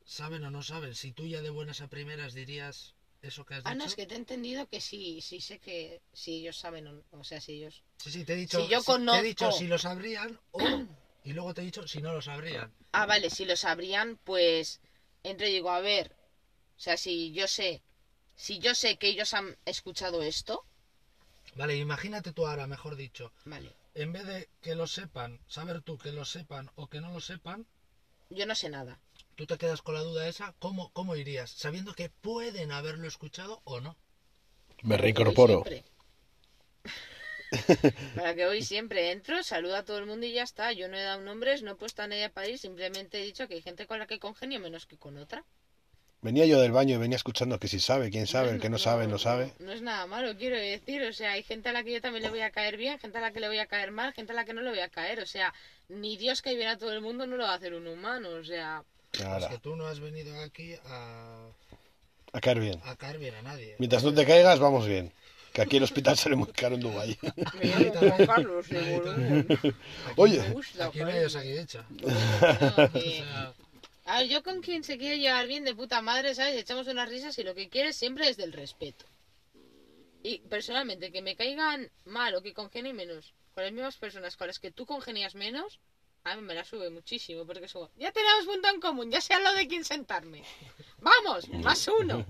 [0.05, 0.95] saben o no saben.
[0.95, 3.79] Si tú ya de buenas a primeras dirías eso que has Ah, dicho.
[3.79, 6.93] no, es que te he entendido que sí, sí sé que si ellos saben o
[6.93, 7.83] no, o sea, si ellos...
[7.99, 10.39] Sí, sí, te he dicho, Si yo si- te he dicho conozco- si lo sabrían
[10.53, 10.61] o
[11.25, 12.73] y luego te he dicho si no lo sabrían.
[12.93, 14.81] Ah, vale, si lo sabrían, pues
[15.23, 16.17] entro y digo, a ver,
[16.77, 17.83] o sea, si yo sé,
[18.37, 20.65] si yo sé que ellos han escuchado esto,
[21.55, 25.97] Vale, imagínate tú ahora, mejor dicho, vale, en vez de que lo sepan, saber tú
[25.99, 27.67] que lo sepan o que no lo sepan,
[28.31, 28.99] yo no sé nada.
[29.43, 31.51] Tú te quedas con la duda esa, ¿cómo, cómo irías?
[31.51, 33.97] Sabiendo que pueden haberlo escuchado o no.
[34.83, 35.65] Me reincorporo.
[38.15, 40.73] Para que hoy siempre entro, saludo a todo el mundo y ya está.
[40.73, 43.49] Yo no he dado nombres, no he puesto a nadie a parir, simplemente he dicho
[43.49, 45.45] que hay gente con la que congenio menos que con otra.
[46.21, 48.79] Venía yo del baño y venía escuchando que si sabe, quién sabe, el que no
[48.79, 49.53] sabe, no sabe.
[49.59, 51.03] No, es nada malo, quiero decir.
[51.03, 53.19] O sea, hay gente a la que yo también le voy a caer bien, gente
[53.19, 54.79] a la que le voy a caer mal, gente a la que no le voy
[54.79, 55.19] a caer.
[55.19, 55.53] O sea,
[55.89, 58.29] ni Dios que bien a todo el mundo no lo va a hacer un humano.
[58.31, 61.47] O sea, Es Ahora, que tú no has venido aquí a,
[62.33, 62.81] a caer bien.
[62.85, 63.77] a caer bien a nadie.
[63.79, 65.13] Mientras no te caigas, vamos bien.
[65.53, 67.19] Que aquí el hospital sale muy caro en Dubái.
[67.59, 68.67] me llamo Juan Carlos.
[70.17, 70.41] Oye,
[70.81, 71.87] Aquí no hay que- sea,
[74.05, 76.57] A ver, yo con quien se quiere llevar bien de puta madre, ¿sabes?
[76.57, 79.05] Echamos unas risas y lo que quieres siempre es del respeto.
[80.25, 84.47] Y personalmente, que me caigan mal o que congenien menos con las mismas personas con
[84.49, 85.79] las que tú congenias menos,
[86.25, 89.21] a mí me la sube muchísimo, porque es como, ya tenemos punto en común, ya
[89.21, 90.45] sé a lo de quién sentarme.
[91.01, 91.49] ¡Vamos!
[91.49, 92.25] ¡Más uno!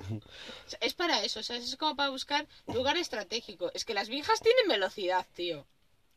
[0.00, 1.64] O sea, es para eso, ¿sabes?
[1.64, 3.70] Es como para buscar lugar estratégico.
[3.74, 5.66] Es que las viejas tienen velocidad, tío.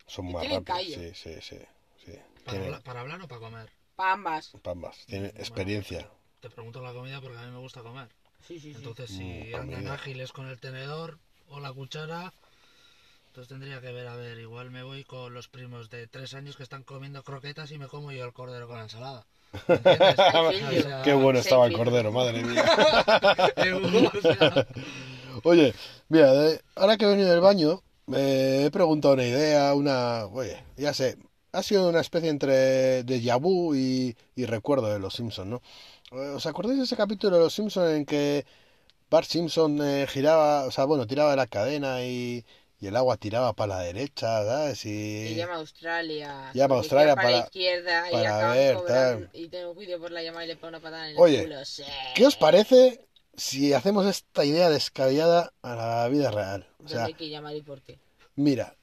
[0.05, 0.95] son Y más callo.
[0.95, 1.57] Sí, sí, sí.
[2.05, 2.11] sí.
[2.43, 3.71] ¿Para, Tiene- hablar, ¿Para hablar o para comer?
[3.95, 4.51] Pa' ambas.
[4.61, 6.09] Pambas, tiene experiencia.
[6.39, 8.09] Te pregunto la comida porque a mí me gusta comer.
[8.47, 8.77] Sí, sí, sí.
[8.77, 9.59] Entonces, Mm, si comida.
[9.59, 12.33] andan ágiles con el tenedor o la cuchara,
[13.31, 16.57] entonces tendría que ver, a ver, igual me voy con los primos de tres años
[16.57, 19.25] que están comiendo croquetas y me como yo el cordero con la ensalada.
[19.69, 20.15] ¿Me entiendes?
[20.51, 20.77] Seinfeld.
[20.79, 22.65] O sea, Qué bueno estaba el cordero, madre mía.
[25.43, 25.73] Oye,
[26.09, 30.25] mira, de- ahora que he venido del baño, me he preguntado una idea, una...
[30.25, 31.17] Oye, ya sé,
[31.53, 35.61] ha sido una especie entre déjà vu y, y recuerdo de Los Simpsons, ¿no?
[36.11, 38.45] Eh, ¿Os acordáis de ese capítulo de Los Simpsons en que
[39.09, 42.45] Bart Simpson eh, giraba, o sea, bueno, tiraba de la cadena y,
[42.81, 44.85] y el agua tiraba para la derecha, ¿sabes?
[44.85, 44.89] Y
[45.29, 45.35] Y...
[45.35, 46.51] llama a Australia.
[46.53, 49.29] Llama a y Australia para, para- la izquierda y acaba ver, cobrando- tal.
[49.33, 51.63] Y tengo cuidado por la llamada y le pone una patada en el Oye, culo.
[51.63, 51.83] Sí.
[52.15, 53.05] ¿Qué os parece
[53.37, 56.67] si hacemos esta idea descabellada a la vida real?
[56.73, 57.99] O ¿Dónde sea, hay que llamar y por qué?
[58.35, 58.75] Mira,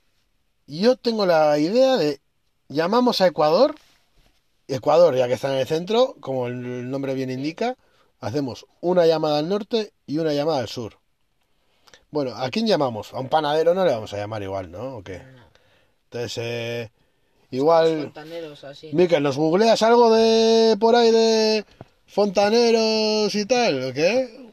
[0.69, 2.21] yo tengo la idea de
[2.69, 3.75] llamamos a Ecuador,
[4.69, 7.77] Ecuador ya que está en el centro, como el nombre bien indica,
[8.21, 10.99] hacemos una llamada al norte y una llamada al sur.
[12.11, 13.12] Bueno, ¿a quién llamamos?
[13.12, 14.97] A un panadero no le vamos a llamar igual, ¿no?
[14.97, 15.18] ¿O qué?
[15.18, 15.42] No.
[16.05, 16.90] Entonces, eh,
[17.51, 18.90] Los igual, fontaneros así.
[18.92, 21.64] Miquel, ¿nos googleas algo de por ahí de
[22.07, 23.85] fontaneros y tal?
[23.85, 24.49] ¿O qué?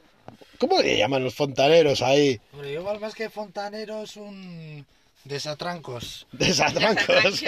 [0.59, 2.39] ¿Cómo le llaman los fontaneros ahí?
[2.53, 4.85] hombre, yo igual más que fontanero es un
[5.25, 6.25] desatrancos.
[6.31, 7.05] Desatrancos.
[7.35, 7.47] Sí,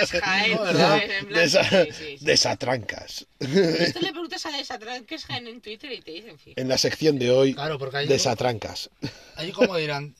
[1.93, 2.25] sí, sí.
[2.25, 3.25] Desatrancas.
[3.39, 6.37] Esto le preguntas a Desatranques Jaén en Twitter y te dicen.
[6.55, 8.89] En la sección de hoy, Claro, porque ahí, desatrancas.
[9.35, 10.15] ahí como dirán,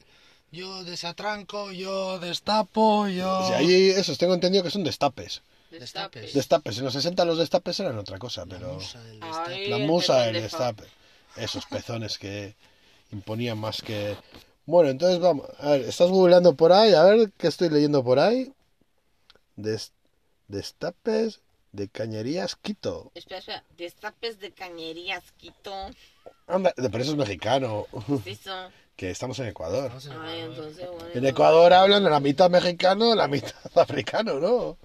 [0.52, 3.48] yo desatranco, yo destapo, yo...
[3.48, 5.42] Sea, ahí esos tengo entendido que son destapes.
[5.72, 6.34] Destapes.
[6.34, 6.78] Destapes.
[6.78, 9.68] En los 60 los destapes eran otra cosa, La pero musa del Ay, destape.
[9.70, 10.84] la el musa del destape.
[11.36, 12.56] Esos pezones que
[13.12, 14.16] imponían más que...
[14.68, 15.48] Bueno, entonces vamos.
[15.60, 18.54] A ver, estás googleando por ahí, a ver qué estoy leyendo por ahí.
[19.56, 19.94] Des-
[20.48, 21.40] destapes
[21.72, 23.12] de cañerías Quito.
[23.16, 23.64] Espera, espera.
[23.78, 25.74] Destapes de cañerías, Quito.
[26.48, 27.88] Anda, pero eso es mexicano,
[28.26, 28.70] Eso.
[28.96, 29.88] que estamos en Ecuador.
[29.90, 30.56] Vamos en Ay, Ecuador.
[30.66, 31.10] entonces, bueno.
[31.14, 34.78] En Ecuador hablan la mitad mexicano, la mitad africano, ¿no?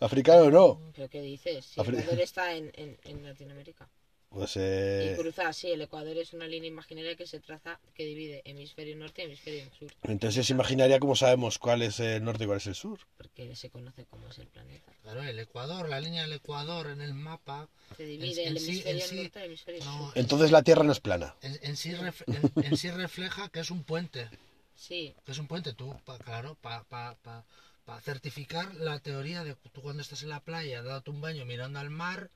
[0.00, 0.80] Africano no.
[0.96, 1.64] ¿Pero qué dices?
[1.64, 3.88] Si Afri- Ecuador está en, en, en Latinoamérica.
[4.32, 8.04] Pues Y eh, cruza así, el Ecuador es una línea imaginaria que se traza, que
[8.04, 12.46] divide hemisferio norte y hemisferio sur, entonces imaginaría cómo sabemos cuál es el norte y
[12.46, 12.98] cuál es el sur.
[13.18, 14.90] porque se conoce como es el planeta.
[15.02, 18.62] Claro, el Ecuador, la línea del Ecuador en el mapa, Se divide En- el en
[18.62, 20.12] sí- hemisferio en sí- norte y el hemisferio no, sur.
[20.18, 21.34] Entonces la Tierra no es plana.
[21.42, 24.28] en, en sí, ref- en- en sí refleja que es un puente.
[24.74, 27.44] Sí, Que es un puente, tú, pa- claro, para pa, pa,
[27.84, 31.44] pa certificar la teoría de que tú cuando estás en la playa, dándote un baño
[31.44, 32.30] mirando al mar,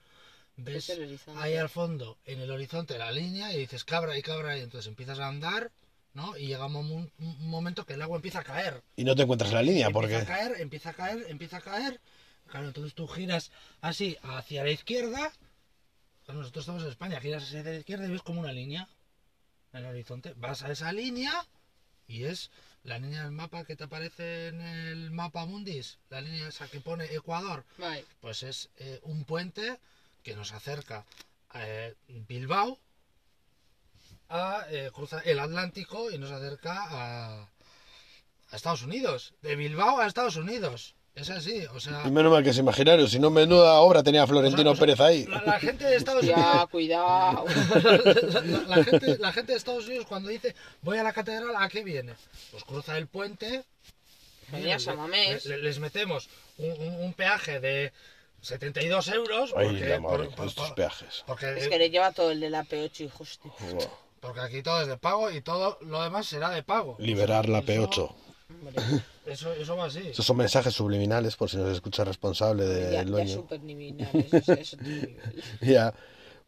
[0.57, 0.93] ves
[1.37, 4.89] ahí al fondo, en el horizonte, la línea y dices cabra y cabra y entonces
[4.89, 5.71] empiezas a andar,
[6.15, 6.37] ¿no?
[6.37, 8.83] Y llega un, un momento que el agua empieza a caer.
[8.97, 10.17] Y no te encuentras en la línea empieza porque...
[10.17, 12.01] a caer, empieza a caer, empieza a caer.
[12.49, 15.33] Claro, entonces tú giras así hacia la izquierda.
[16.25, 18.89] Claro, nosotros estamos en España, giras hacia la izquierda y ves como una línea
[19.73, 20.33] en el horizonte.
[20.37, 21.47] Vas a esa línea
[22.09, 22.51] y es
[22.83, 26.81] la línea del mapa que te aparece en el mapa mundis, la línea esa que
[26.81, 27.65] pone Ecuador,
[28.21, 29.79] pues es eh, un puente
[30.27, 31.05] que nos acerca
[31.51, 32.81] a eh, Bilbao,
[34.29, 37.43] a, eh, cruza el Atlántico y nos acerca a,
[38.51, 39.35] a Estados Unidos.
[39.41, 40.97] De Bilbao a Estados Unidos.
[41.15, 42.03] Es así, o sea...
[42.05, 45.01] Y menos mal que es imaginario, si no menuda obra tenía Florentino o sea, Pérez
[45.01, 45.25] ahí.
[45.27, 46.69] La, la gente de Estados Ya, Unidos...
[46.71, 47.45] cuidado.
[47.47, 51.55] La, la- la gente, la gente de Estados Unidos cuando dice voy a la catedral,
[51.57, 52.15] ¿a qué viene?
[52.51, 53.65] Pues cruza el puente.
[54.51, 55.47] Venía le- San Mamés.
[55.47, 57.93] le- le- les metemos un, un- un peaje de
[58.47, 59.53] 72 euros.
[59.57, 61.25] Ay, porque, la madre, por- por- estos por- peajes.
[61.27, 63.53] porque, Es que le lleva todo el de la P8 y justo.
[64.21, 66.97] Porque aquí todo es de pago y todo lo demás será de pago.
[66.99, 68.15] Liberar la Eso- P8.
[68.49, 68.83] Hombre,
[69.27, 69.99] Eso, eso va así.
[70.09, 73.35] Esos son mensajes subliminales por si nos escucha responsable ya, del ya dueño.
[73.35, 75.43] súper nivel, eso, es- eso es otro nivel.
[75.61, 75.93] Ya.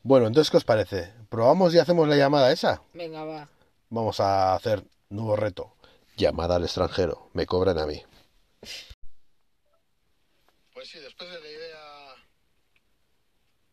[0.04, 1.12] Bueno, entonces, ¿qué os parece?
[1.28, 2.80] ¿Probamos y hacemos la llamada esa?
[2.94, 3.48] Venga, va.
[3.90, 5.74] Vamos a hacer nuevo reto.
[6.16, 7.30] Llamada al extranjero.
[7.32, 8.00] Me cobran a mí.
[10.72, 12.14] Pues sí, después de idea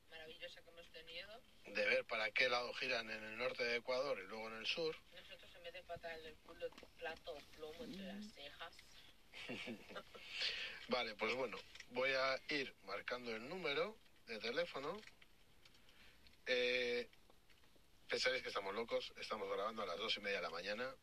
[0.10, 1.30] Maravillosa que hemos tenido.
[1.76, 4.65] de ver para qué lado giran en el norte de Ecuador y luego en el
[4.65, 8.73] sur, Nosotros en vez de patada en el culo, plato plomo entre las cejas.
[10.88, 11.58] Vale, pues bueno,
[11.89, 13.97] voy a ir marcando el número
[14.28, 14.97] de teléfono.
[16.45, 17.10] Eh,
[18.08, 20.95] pensaréis que estamos locos, estamos grabando a las dos y media de la mañana,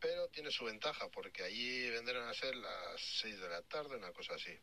[0.00, 4.12] pero tiene su ventaja porque allí vendrán a ser las seis de la tarde, una
[4.12, 4.58] cosa así.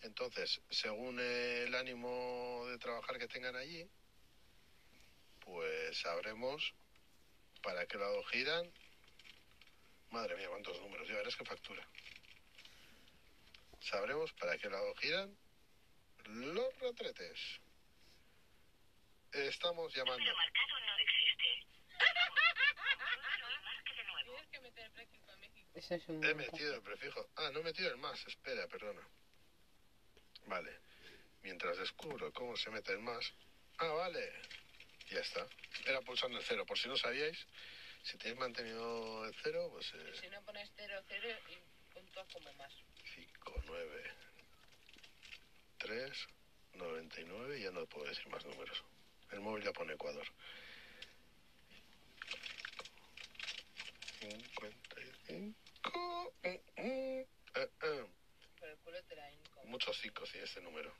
[0.00, 3.86] Entonces, según el ánimo de trabajar que tengan allí,
[5.44, 6.74] pues sabremos
[7.62, 8.72] para qué lado giran.
[10.10, 11.86] Madre mía, cuántos números, ya verás qué factura
[13.82, 15.36] sabremos para qué lado giran
[16.24, 17.60] los retretes.
[19.32, 20.18] Estamos llamando.
[20.18, 21.66] número marcado no existe.
[25.74, 27.30] Eso es un He metido el prefijo.
[27.36, 28.26] Ah, no he metido el más.
[28.26, 29.00] Espera, perdona.
[30.46, 30.78] Vale.
[31.42, 33.32] Mientras descubro cómo se mete el más.
[33.78, 34.32] Ah, vale.
[35.12, 35.46] Ya está.
[35.84, 36.64] Era pulsando el cero.
[36.64, 37.36] Por si no sabíais,
[38.02, 41.58] si tenéis mantenido el cero, pues eh, Si no pones 0, 0 y
[41.92, 42.72] puntos como más.
[43.14, 44.10] 5, 9,
[45.78, 46.28] 3,
[46.74, 47.60] 99.
[47.60, 48.82] Ya no puedo decir más números.
[49.32, 50.26] El móvil ya pone Ecuador.
[54.20, 56.34] 55.
[56.42, 58.06] eh, eh, eh.
[58.58, 59.30] Por el culo te la.
[59.64, 60.94] Muchos 5 sí, este número.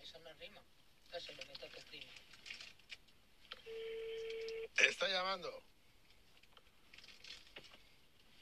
[0.00, 0.62] Eso no rima.
[1.14, 1.66] Le meto.
[4.76, 5.48] Está llamando.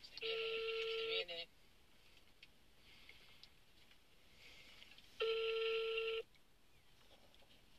[0.01, 1.51] Se viene, se viene.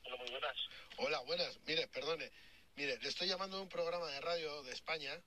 [0.04, 0.58] Hola, muy buenas.
[0.98, 1.60] Hola, buenas.
[1.66, 2.32] Mire, perdone.
[2.76, 5.20] Mire, le estoy llamando de un programa de radio de España.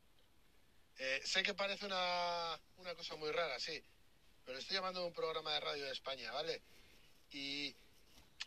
[0.98, 3.82] Eh, sé que parece una, una cosa muy rara, sí.
[4.44, 6.62] Pero le estoy llamando de un programa de radio de España, ¿vale?
[7.32, 7.74] Y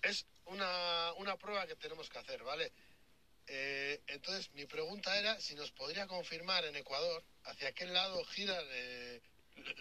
[0.03, 2.71] es una, una prueba que tenemos que hacer, ¿vale?
[3.47, 8.63] Eh, entonces, mi pregunta era si nos podría confirmar en Ecuador hacia qué lado giran
[8.69, 9.21] eh,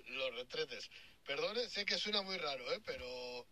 [0.08, 0.90] los retretes.
[1.26, 2.80] Perdone, sé que suena muy raro, ¿eh?
[2.86, 3.46] Pero,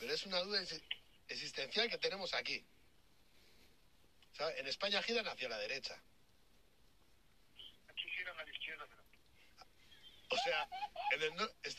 [0.00, 0.82] pero es una duda exi-
[1.28, 2.64] existencial que tenemos aquí.
[4.56, 6.00] En España giran hacia la derecha.
[7.88, 9.02] Aquí giran a la izquierda, pero
[10.30, 10.68] O sea,
[11.12, 11.32] en el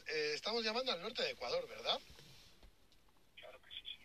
[0.07, 1.99] eh, estamos llamando al norte de Ecuador, ¿verdad?
[3.37, 3.99] claro que sí, sí.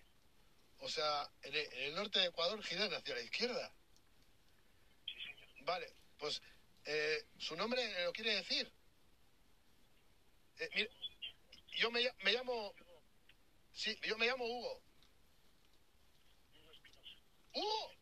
[0.78, 3.74] O sea, en el, en el norte de Ecuador giran hacia la izquierda.
[5.06, 5.64] Sí, señor.
[5.64, 6.42] Vale, pues,
[6.84, 8.70] eh, ¿su nombre lo quiere decir?
[10.58, 10.90] Eh, mire,
[11.78, 12.74] yo me, me llamo...
[13.72, 14.82] Sí, yo me llamo Hugo.
[17.54, 17.92] ¡Hugo!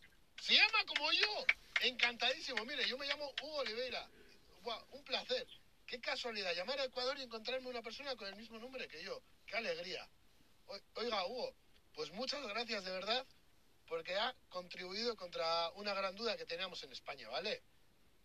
[0.40, 1.46] Se llama como yo.
[1.80, 2.64] Encantadísimo.
[2.64, 4.08] Mire, yo me llamo Hugo Oliveira.
[4.62, 5.46] Buah, un placer.
[5.87, 6.54] Qué casualidad.
[6.54, 9.22] Llamar a Ecuador y encontrarme una persona con el mismo nombre que yo.
[9.46, 10.08] Qué alegría.
[10.94, 11.54] Oiga, Hugo,
[11.94, 13.26] pues muchas gracias de verdad
[13.87, 17.62] porque ha contribuido contra una gran duda que teníamos en España, ¿vale?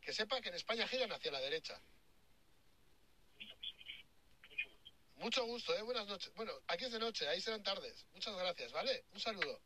[0.01, 1.79] Que sepa que en España giran hacia la derecha.
[5.15, 5.81] Mucho gusto, ¿eh?
[5.81, 6.31] Buenas noches.
[6.35, 8.05] Bueno, aquí es de noche, ahí serán tardes.
[8.13, 9.03] Muchas gracias, ¿vale?
[9.11, 9.59] Un saludo.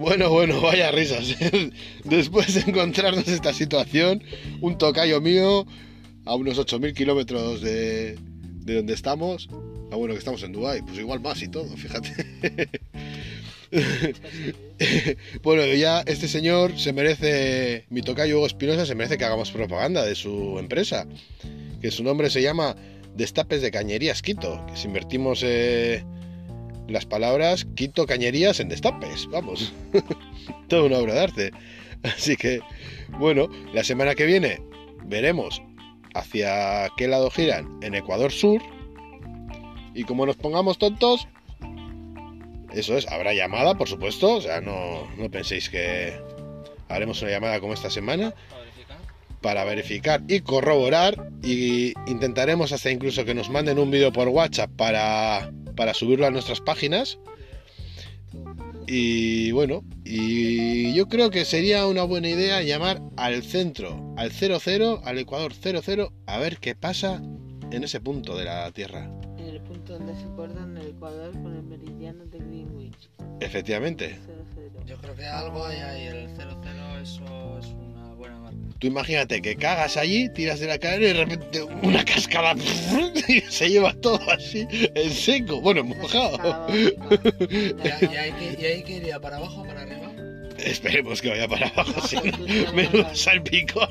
[0.00, 1.36] Bueno, bueno, vaya risas.
[2.04, 4.22] Después de encontrarnos esta situación,
[4.62, 5.66] un tocayo mío
[6.24, 8.16] a unos 8.000 kilómetros de,
[8.64, 9.50] de donde estamos.
[9.92, 12.70] Ah, bueno, que estamos en Dubái, pues igual más y todo, fíjate.
[15.42, 20.02] bueno, ya este señor se merece, mi tocayo Hugo Espinosa se merece que hagamos propaganda
[20.02, 21.06] de su empresa,
[21.82, 22.74] que su nombre se llama
[23.16, 26.04] Destapes de Cañerías Quito, que si invertimos eh,
[26.92, 29.72] las palabras Quito Cañerías en Destapes, vamos,
[30.68, 31.50] toda una obra de arte.
[32.02, 32.60] Así que,
[33.18, 34.60] bueno, la semana que viene
[35.04, 35.62] veremos
[36.14, 38.62] hacia qué lado giran en Ecuador Sur.
[39.94, 41.26] Y como nos pongamos tontos,
[42.72, 44.36] eso es, habrá llamada, por supuesto.
[44.36, 46.14] O sea, no, no penséis que
[46.88, 48.34] haremos una llamada como esta semana
[49.40, 51.30] para verificar y corroborar.
[51.42, 55.50] Y intentaremos hasta incluso que nos manden un vídeo por WhatsApp para,
[55.80, 57.18] para subirlo a nuestras páginas.
[58.86, 65.00] Y bueno, y yo creo que sería una buena idea llamar al centro, al 00,
[65.06, 67.22] al Ecuador 00, a ver qué pasa
[67.70, 69.10] en ese punto de la Tierra.
[69.38, 73.10] En el punto donde se cortan el Ecuador con el meridiano de Greenwich.
[73.40, 74.18] Efectivamente.
[74.54, 74.84] 00.
[74.86, 78.58] Yo creo que algo hay ahí, el 00 eso es una buena marca.
[78.78, 82.54] Tú imagínate que cagas allí, tiras de la cadena y de repente una cascada
[83.28, 86.66] y se lleva todo así en seco, bueno, mojado.
[86.70, 90.12] ¿Y, y hay que, y hay que iría para abajo o para arriba?
[90.64, 92.16] Esperemos que vaya para abajo, si
[92.66, 93.88] no, menudo salpicón.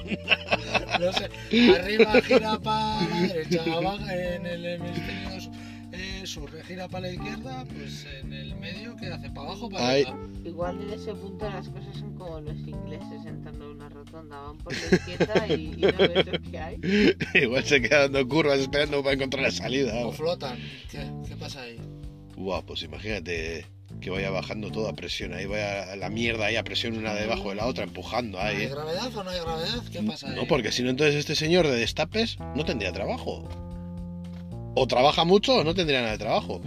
[0.99, 1.29] No sé,
[1.75, 5.51] arriba gira para la derecha, abajo en el hemisferio sur,
[5.91, 9.87] eh, sur gira para la izquierda, pues en el medio que hace para abajo para
[9.89, 10.03] Ahí.
[10.03, 10.27] arriba.
[10.45, 14.57] Igual en ese punto las cosas son como los ingleses entrando en una rotonda, van
[14.57, 16.79] por la izquierda y, y no ves lo que hay.
[17.33, 20.05] Igual se queda dando curvas esperando para encontrar la salida.
[20.05, 20.57] O flotan.
[20.89, 21.77] ¿Qué, ¿Qué pasa ahí?
[22.35, 23.65] Guau, pues imagínate
[24.01, 27.55] que vaya bajando toda presión, ahí vaya la mierda ahí a presión una debajo de
[27.55, 28.57] la otra, empujando ahí.
[28.57, 28.69] ¿Hay ¿eh?
[28.69, 29.83] gravedad o no hay gravedad?
[29.91, 30.35] ¿Qué pasa ahí?
[30.35, 33.47] No, porque si no, entonces este señor de destapes no tendría trabajo.
[34.75, 36.61] O trabaja mucho o no tendría nada de trabajo.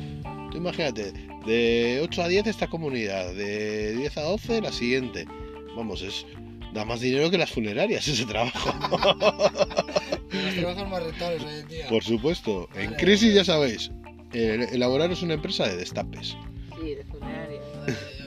[0.51, 1.13] Tú imagínate,
[1.47, 5.27] de 8 a 10 esta comunidad, de 10 a 12 la siguiente.
[5.75, 6.27] Vamos, es
[6.73, 8.73] Da más dinero que las funerarias ese trabajo.
[10.33, 11.87] Los trabajos más rentables hoy en día.
[11.89, 12.69] Por supuesto.
[12.75, 13.35] En Vale, crisis vale.
[13.35, 13.91] ya sabéis.
[14.33, 16.35] elaboraros una empresa de destapes.
[16.83, 17.61] Sí, de funeraria.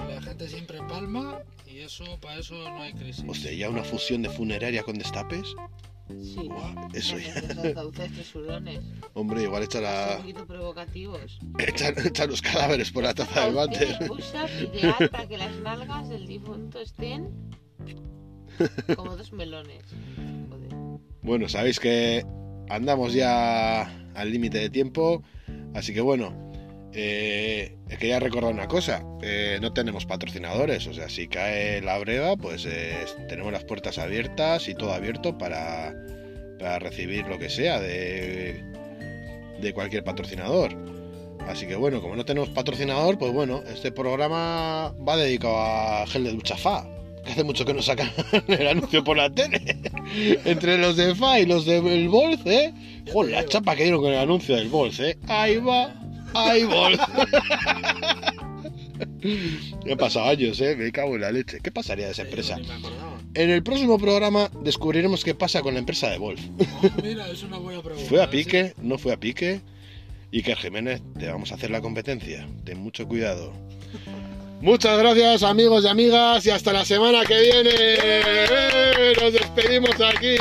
[0.07, 3.25] La gente siempre palma y eso, para eso no hay crisis.
[3.27, 5.53] Hostia, ya una fusión de funeraria con destapes.
[6.21, 7.33] Sí, Buah, eso ya.
[9.13, 11.39] Hombre, igual echa, Un poquito provocativos.
[11.57, 13.97] echa, echa los cadáveres por la taza del váter.
[14.73, 17.31] Ideal para que las nalgas del difunto estén
[18.95, 19.83] como dos melones.
[20.49, 20.99] Joder.
[21.23, 22.23] Bueno, sabéis que
[22.69, 23.81] andamos ya
[24.13, 25.23] al límite de tiempo,
[25.73, 26.45] así que bueno,
[26.97, 32.37] eh, quería recordar una cosa, eh, no tenemos patrocinadores, o sea, si cae la breva,
[32.37, 35.93] pues eh, tenemos las puertas abiertas y todo abierto para,
[36.57, 38.63] para recibir lo que sea de,
[39.61, 40.75] de cualquier patrocinador.
[41.47, 46.23] Así que bueno, como no tenemos patrocinador, pues bueno, este programa va dedicado a gel
[46.23, 46.87] de ducha Fa,
[47.23, 48.09] que hace mucho que no sacan
[48.47, 49.61] el anuncio por la tele.
[50.45, 52.73] Entre los de Fa y los del Bolz, ¿eh?
[53.11, 55.17] Joder, la chapa que dieron con el anuncio del Bolz, ¿eh?
[55.27, 55.93] Ahí va,
[56.35, 56.99] ahí Bolz.
[59.85, 60.75] Ya han pasado años, ¿eh?
[60.75, 61.59] Me cago en la leche.
[61.61, 62.57] ¿Qué pasaría de esa empresa?
[63.33, 66.41] En el próximo programa descubriremos qué pasa con la empresa de Wolf.
[66.59, 68.07] Oh, mira, es una buena pregunta.
[68.07, 68.31] ¿Fue a ¿sí?
[68.31, 68.73] pique?
[68.81, 69.61] ¿No fue a pique?
[70.31, 72.47] Iker Jiménez, te vamos a hacer la competencia.
[72.63, 73.53] Ten mucho cuidado.
[74.61, 77.69] Muchas gracias amigos y amigas y hasta la semana que viene.
[77.77, 79.13] ¡Eh!
[79.21, 80.37] Nos despedimos aquí.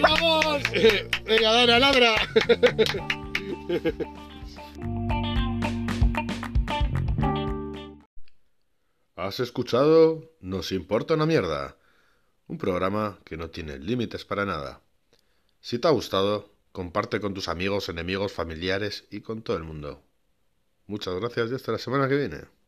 [0.00, 0.62] ¡Vamos!
[1.24, 2.14] Venga, Dana, ladra.
[9.22, 11.76] Has escuchado Nos importa una mierda,
[12.48, 14.80] un programa que no tiene límites para nada.
[15.60, 20.02] Si te ha gustado, comparte con tus amigos, enemigos, familiares y con todo el mundo.
[20.88, 22.61] Muchas gracias y hasta la semana que viene.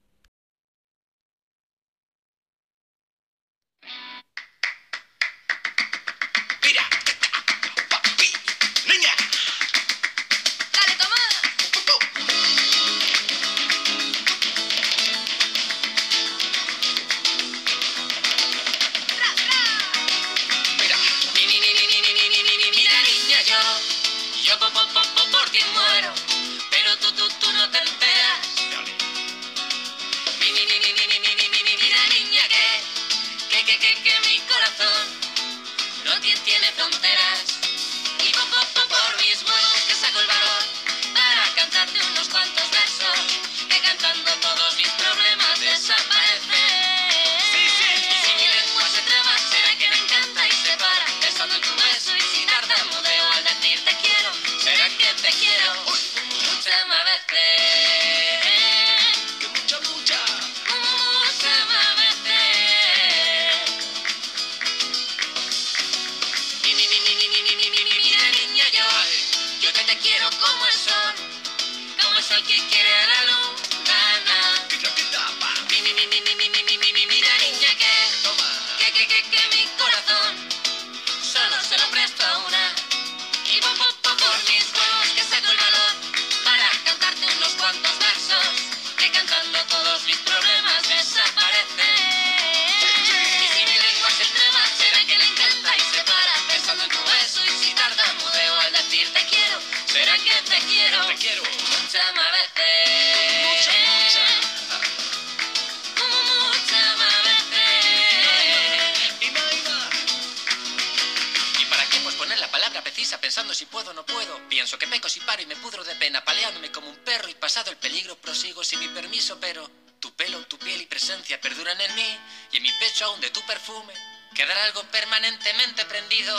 [115.04, 117.70] Que peco si paro y me pudro de pena, paleándome como un perro y pasado
[117.70, 121.94] el peligro prosigo sin mi permiso, pero tu pelo, tu piel y presencia perduran en
[121.94, 122.18] mí
[122.52, 123.92] y en mi pecho aún de tu perfume
[124.34, 126.34] quedará algo permanentemente prendido.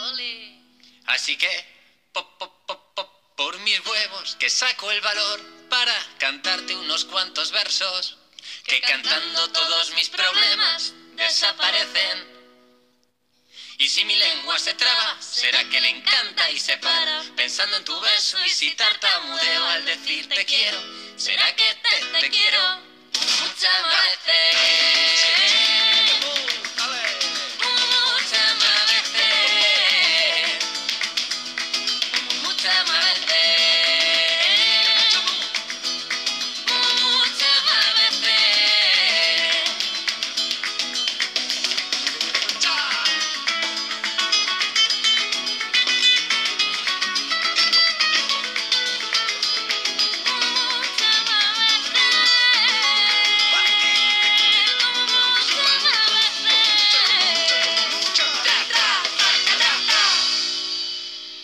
[0.00, 0.60] Ole.
[1.06, 1.48] Así que,
[2.12, 7.52] po, po, po, po, por mis huevos, que saco el valor para cantarte unos cuantos
[7.52, 8.18] versos,
[8.64, 12.31] que cantando todos mis problemas desaparecen.
[13.78, 17.84] Y si mi lengua se traba, será que le encanta y se para, pensando en
[17.84, 20.78] tu beso y si tartamudeo al decir te quiero,
[21.16, 22.80] será que te, te quiero
[23.40, 23.82] muchas
[24.26, 25.81] veces.